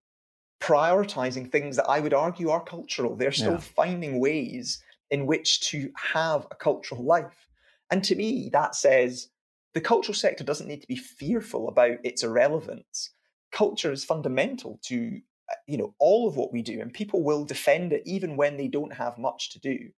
[0.61, 3.15] prioritizing things that I would argue are cultural.
[3.15, 3.59] They're still Yeah.
[3.59, 7.47] finding ways in which to have a cultural life.
[7.91, 9.29] And to me, that says
[9.73, 13.11] the cultural sector doesn't need to be fearful about its irrelevance.
[13.51, 17.45] Culture is fundamental to uh, you know all of what we do, and people will
[17.45, 19.91] defend it even when they don't have much to do.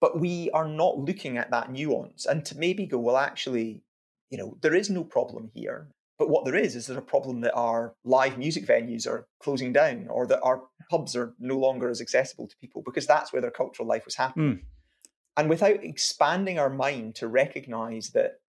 [0.00, 3.82] But we are not looking at that nuance and to maybe go, well, actually,
[4.30, 5.88] you know, there is no problem here.
[6.18, 9.72] But what there is is there's a problem that our live music venues are closing
[9.72, 13.42] down or that our pubs are no longer as accessible to people because that's where
[13.42, 14.52] their cultural life was happening.
[14.52, 14.58] Hmm.
[15.36, 18.40] And without expanding our mind to recognize that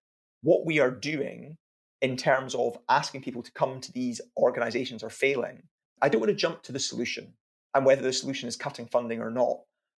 [0.41, 1.57] what we are doing
[2.01, 5.63] in terms of asking people to come to these organizations are failing,
[6.01, 7.33] I don't want to jump to the solution
[7.75, 9.57] and whether the solution is cutting funding or not.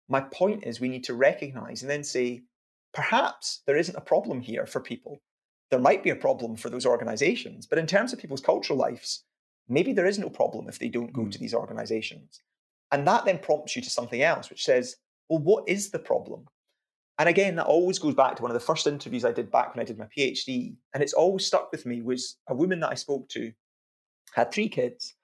[0.10, 2.44] My point is we need to recognize and then say,
[2.94, 5.22] perhaps there isn't a problem here for people.
[5.70, 9.24] There might be a problem for those organizations, but in terms of people's cultural lives,
[9.70, 11.32] maybe there is no problem if they don't go Mm.
[11.32, 12.42] to these organizations.
[12.92, 14.98] And that then prompts you to something else, which says,
[15.30, 16.48] well, what is the problem?
[17.18, 19.74] And again, that always goes back to one of the first interviews I did back
[19.74, 20.76] when I did my PhD.
[20.94, 23.54] And it's always stuck with me was a woman that I spoke to
[24.34, 25.16] had three kids.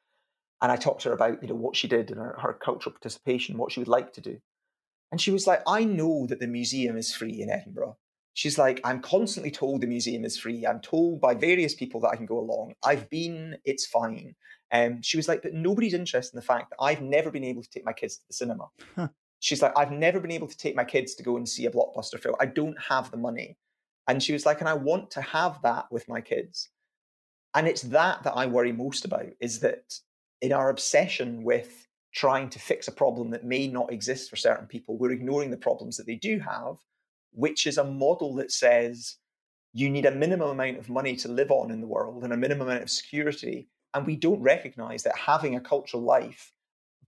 [0.62, 2.94] And I talked to her about, you know, what she did and her, her cultural
[2.94, 4.40] participation, what she would like to do.
[5.12, 7.98] And she was like, I know that the museum is free in Edinburgh.
[8.34, 10.66] She's like, I'm constantly told the museum is free.
[10.66, 12.74] I'm told by various people that I can go along.
[12.84, 14.36] I've been, it's fine.
[14.72, 17.64] Um, she was like, but nobody's interested in the fact that I've never been able
[17.64, 18.68] to take my kids to the cinema.
[18.96, 19.08] Huh.
[19.40, 21.72] She's like, I've never been able to take my kids to go and see a
[21.72, 22.36] blockbuster film.
[22.40, 23.58] I don't have the money.
[24.08, 26.70] And she was like, and I want to have that with my kids.
[27.56, 30.00] And it's that that I worry most about is that
[30.42, 31.87] in our obsession with
[32.18, 35.58] trying to fix a problem that may not exist for certain people, we're ignoring the
[35.58, 36.78] problems that they do have,
[37.32, 39.18] which is a model that says
[39.72, 42.38] you need a minimum amount of money to live on in the world and a
[42.38, 43.68] minimum amount of security.
[43.94, 46.54] And we don't recognize that having a cultural life,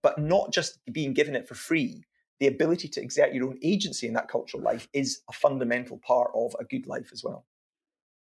[0.00, 2.04] but not just being given it for free,
[2.38, 6.30] the ability to exert your own agency in that cultural life is a fundamental part
[6.36, 7.44] of a good life as well.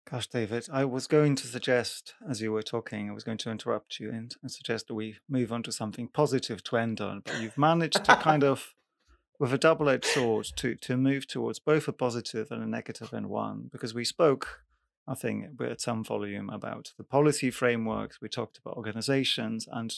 [0.09, 3.51] Gosh, David, I was going to suggest, as you were talking, I was going to
[3.51, 7.23] interrupt you and, and suggest that we move on to something positive to end on.
[7.25, 8.75] But you've managed to kind of,
[9.41, 13.13] with a double edged sword, to, to move towards both a positive and a negative
[13.13, 13.69] in one.
[13.73, 14.63] Because we spoke,
[15.09, 19.93] I think, at some volume about the policy frameworks, we talked about organizations, and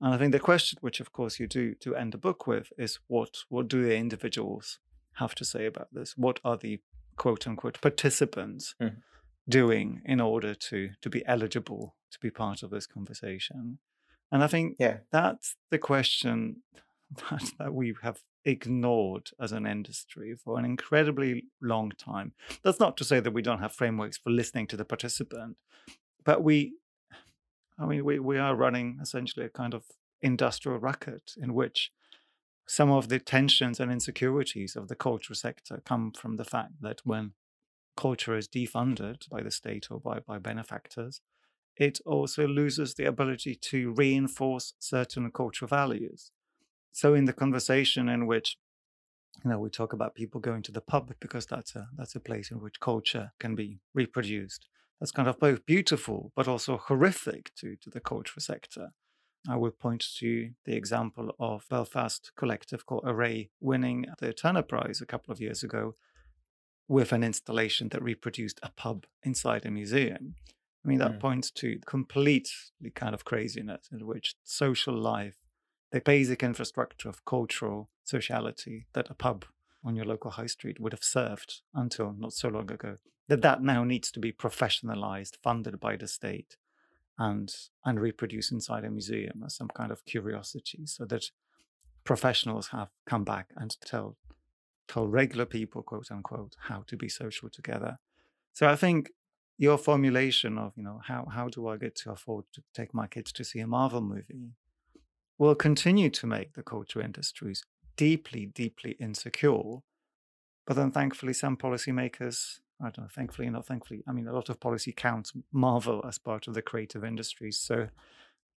[0.00, 2.72] and I think the question, which of course you do to end the book with,
[2.78, 4.78] is what what do the individuals
[5.14, 6.16] have to say about this?
[6.16, 6.80] What are the
[7.16, 8.96] quote unquote participants mm.
[9.48, 13.78] Doing in order to to be eligible to be part of this conversation?
[14.32, 14.98] And I think yeah.
[15.12, 16.62] that's the question
[17.30, 22.32] that, that we have ignored as an industry for an incredibly long time.
[22.62, 25.56] That's not to say that we don't have frameworks for listening to the participant,
[26.24, 26.74] but we
[27.78, 29.84] I mean, we, we are running essentially a kind of
[30.22, 31.90] industrial racket in which
[32.66, 37.00] some of the tensions and insecurities of the cultural sector come from the fact that
[37.04, 37.32] when
[37.96, 41.20] culture is defunded by the state or by, by benefactors,
[41.76, 46.30] it also loses the ability to reinforce certain cultural values.
[46.92, 48.56] So in the conversation in which
[49.44, 52.20] you know we talk about people going to the pub because that's a that's a
[52.20, 54.66] place in which culture can be reproduced
[55.00, 58.92] that's kind of both beautiful but also horrific to, to the cultural sector.
[59.48, 65.00] I would point to the example of Belfast collective called Array winning the Turner Prize
[65.00, 65.94] a couple of years ago
[66.88, 70.34] with an installation that reproduced a pub inside a museum.
[70.84, 71.20] I mean, that mm.
[71.20, 72.48] points to complete
[72.94, 75.36] kind of craziness in which social life,
[75.90, 79.44] the basic infrastructure of cultural sociality that a pub
[79.84, 83.62] on your local high street would have served until not so long ago, that that
[83.62, 86.56] now needs to be professionalized, funded by the state,
[87.18, 87.52] and
[87.84, 91.30] and reproduced inside a museum as some kind of curiosity, so that
[92.04, 94.16] professionals have come back and tell
[94.88, 97.98] tell regular people, quote unquote, how to be social together.
[98.52, 99.10] So I think
[99.58, 103.06] your formulation of, you know, how how do I get to afford to take my
[103.06, 104.52] kids to see a Marvel movie
[105.38, 107.62] will continue to make the culture industries
[107.96, 109.78] deeply, deeply insecure.
[110.66, 114.02] But then thankfully some policymakers I don't know, thankfully, not thankfully.
[114.06, 117.58] I mean, a lot of policy counts Marvel as part of the creative industries.
[117.58, 117.88] So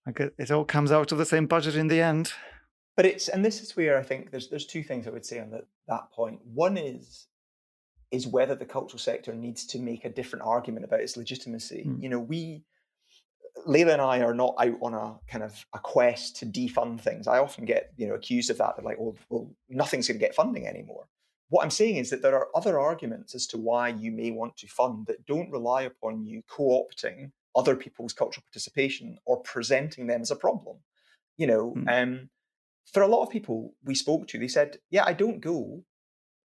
[0.06, 2.34] I guess it all comes out of the same budget in the end.
[3.00, 5.40] But it's, and this is where I think there's there's two things I would say
[5.40, 6.42] on that, that point.
[6.54, 7.28] One is
[8.12, 11.86] is whether the cultural sector needs to make a different argument about its legitimacy.
[11.88, 12.04] Mm.
[12.04, 12.66] You know, we
[13.66, 17.26] Leila and I are not out on a kind of a quest to defund things.
[17.26, 18.76] I often get, you know, accused of that.
[18.76, 21.08] They're like, well, well nothing's going to get funding anymore.
[21.48, 24.58] What I'm saying is that there are other arguments as to why you may want
[24.58, 30.08] to fund that don't rely upon you co opting other people's cultural participation or presenting
[30.08, 30.80] them as a problem.
[31.38, 31.88] You know, mm.
[31.88, 32.30] um,
[32.94, 35.84] for a lot of people we spoke to, they said, Yeah, I don't go.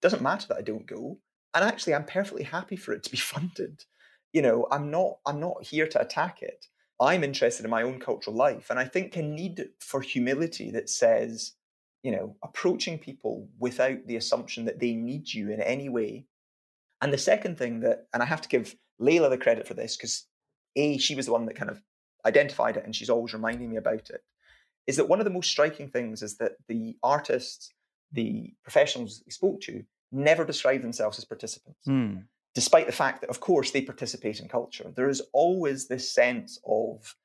[0.02, 1.18] Doesn't matter that I don't go.
[1.54, 3.84] And actually, I'm perfectly happy for it to be funded.
[4.32, 6.66] You know, I'm not I'm not here to attack it.
[7.00, 8.70] I'm interested in my own cultural life.
[8.70, 11.52] And I think a need for humility that says,
[12.02, 16.26] you know, approaching people without the assumption that they need you in any way.
[17.02, 19.96] And the second thing that, and I have to give Leila the credit for this
[19.96, 20.26] because
[20.76, 21.82] A, she was the one that kind of
[22.24, 24.22] identified it and she's always reminding me about it,
[24.86, 27.70] is that one of the most striking things is that the artists,
[28.12, 29.82] the professionals we spoke to,
[30.12, 31.80] never describe themselves as participants.
[31.88, 32.24] Mm.
[32.54, 36.60] Despite the fact that, of course, they participate in culture, there is always this sense
[36.66, 37.16] of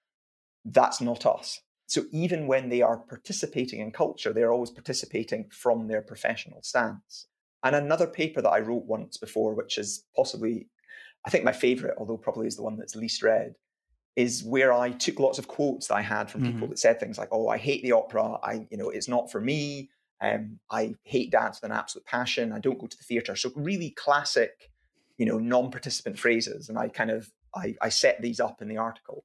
[0.65, 1.59] that's not us.
[1.87, 7.27] So even when they are participating in culture, they're always participating from their professional stance.
[7.63, 10.67] And another paper that I wrote once before, which is possibly,
[11.25, 13.55] I think my favorite, although probably is the one that's least read,
[14.19, 16.51] is where I took lots of quotes that I had from mm-hmm.
[16.51, 18.37] people that said things like, "Oh, I hate the opera.
[18.43, 19.89] I, you know, it's not for me.
[20.21, 22.51] Um, I hate dance with an absolute passion.
[22.51, 24.71] I don't go to the theatre." So really classic,
[25.17, 28.77] you know, non-participant phrases, and I kind of I, I set these up in the
[28.77, 29.23] article.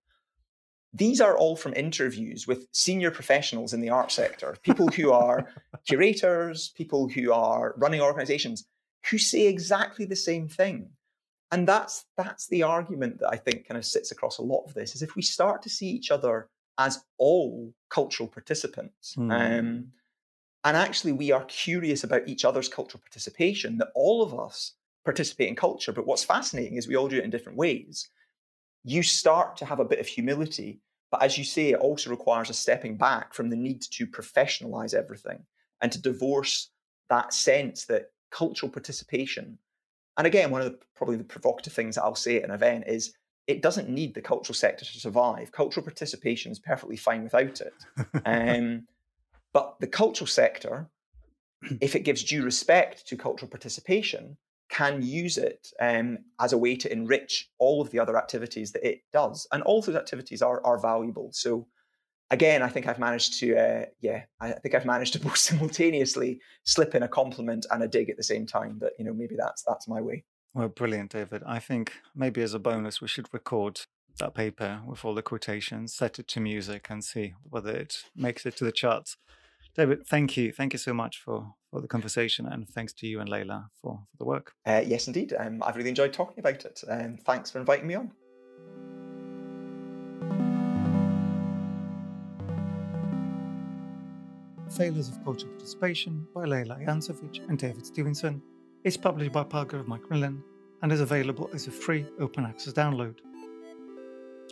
[0.93, 5.49] These are all from interviews with senior professionals in the art sector, people who are
[5.89, 8.65] curators, people who are running organizations,
[9.11, 10.91] who say exactly the same thing.
[11.51, 14.75] And that's that's the argument that I think kind of sits across a lot of
[14.75, 19.31] this is if we start to see each other as all cultural participants, mm.
[19.33, 19.93] um,
[20.65, 24.73] and actually we are curious about each other's cultural participation, that all of us
[25.05, 25.93] participate in culture.
[25.93, 28.09] But what's fascinating is we all do it in different ways.
[28.85, 30.81] you start to have a bit of humility.
[31.11, 34.95] But as you say, it also requires a stepping back from the need to professionalize
[34.95, 35.45] everything
[35.81, 36.71] and to divorce
[37.09, 39.59] that sense that cultural participation,
[40.17, 42.85] and again, one of the probably the provocative things that I'll say at an event
[42.87, 43.15] is
[43.47, 45.53] it doesn't need the cultural sector to survive.
[45.53, 47.75] Cultural participation is perfectly fine without it.
[48.25, 48.87] um,
[49.53, 50.89] but the cultural sector,
[51.81, 54.37] if it gives due respect to cultural participation,
[54.71, 58.87] can use it um, as a way to enrich all of the other activities that
[58.87, 59.47] it does.
[59.53, 61.31] And all those activities are, are valuable.
[61.33, 61.67] So
[62.31, 66.41] again, I think I've managed to, uh, yeah, I think I've managed to both simultaneously
[66.65, 68.77] slip in a compliment and a dig at the same time.
[68.79, 70.25] But you know, maybe that's that's my way.
[70.55, 71.43] Well, brilliant, David.
[71.47, 73.81] I think maybe as a bonus, we should record
[74.19, 78.47] that paper with all the quotations, set it to music, and see whether it makes
[78.47, 79.17] it to the charts.
[79.75, 80.53] David, thank you.
[80.53, 82.47] Thank you so much for, for the conversation.
[82.47, 84.53] And thanks to you and Leila for, for the work.
[84.65, 85.35] Uh, yes, indeed.
[85.37, 86.81] Um, I've really enjoyed talking about it.
[86.89, 88.13] And thanks for inviting me on.
[94.71, 98.43] Failures of Cultural Participation by Leila Jancovich and David Stevenson
[98.83, 100.43] is published by Palgrave Macmillan
[100.83, 103.17] and is available as a free open access download.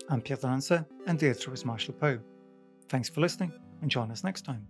[0.08, 2.20] I'm Pierre d'Alancaisez and the editor is Marshall Poe.
[2.88, 4.66] Thanks for listening and join us next time.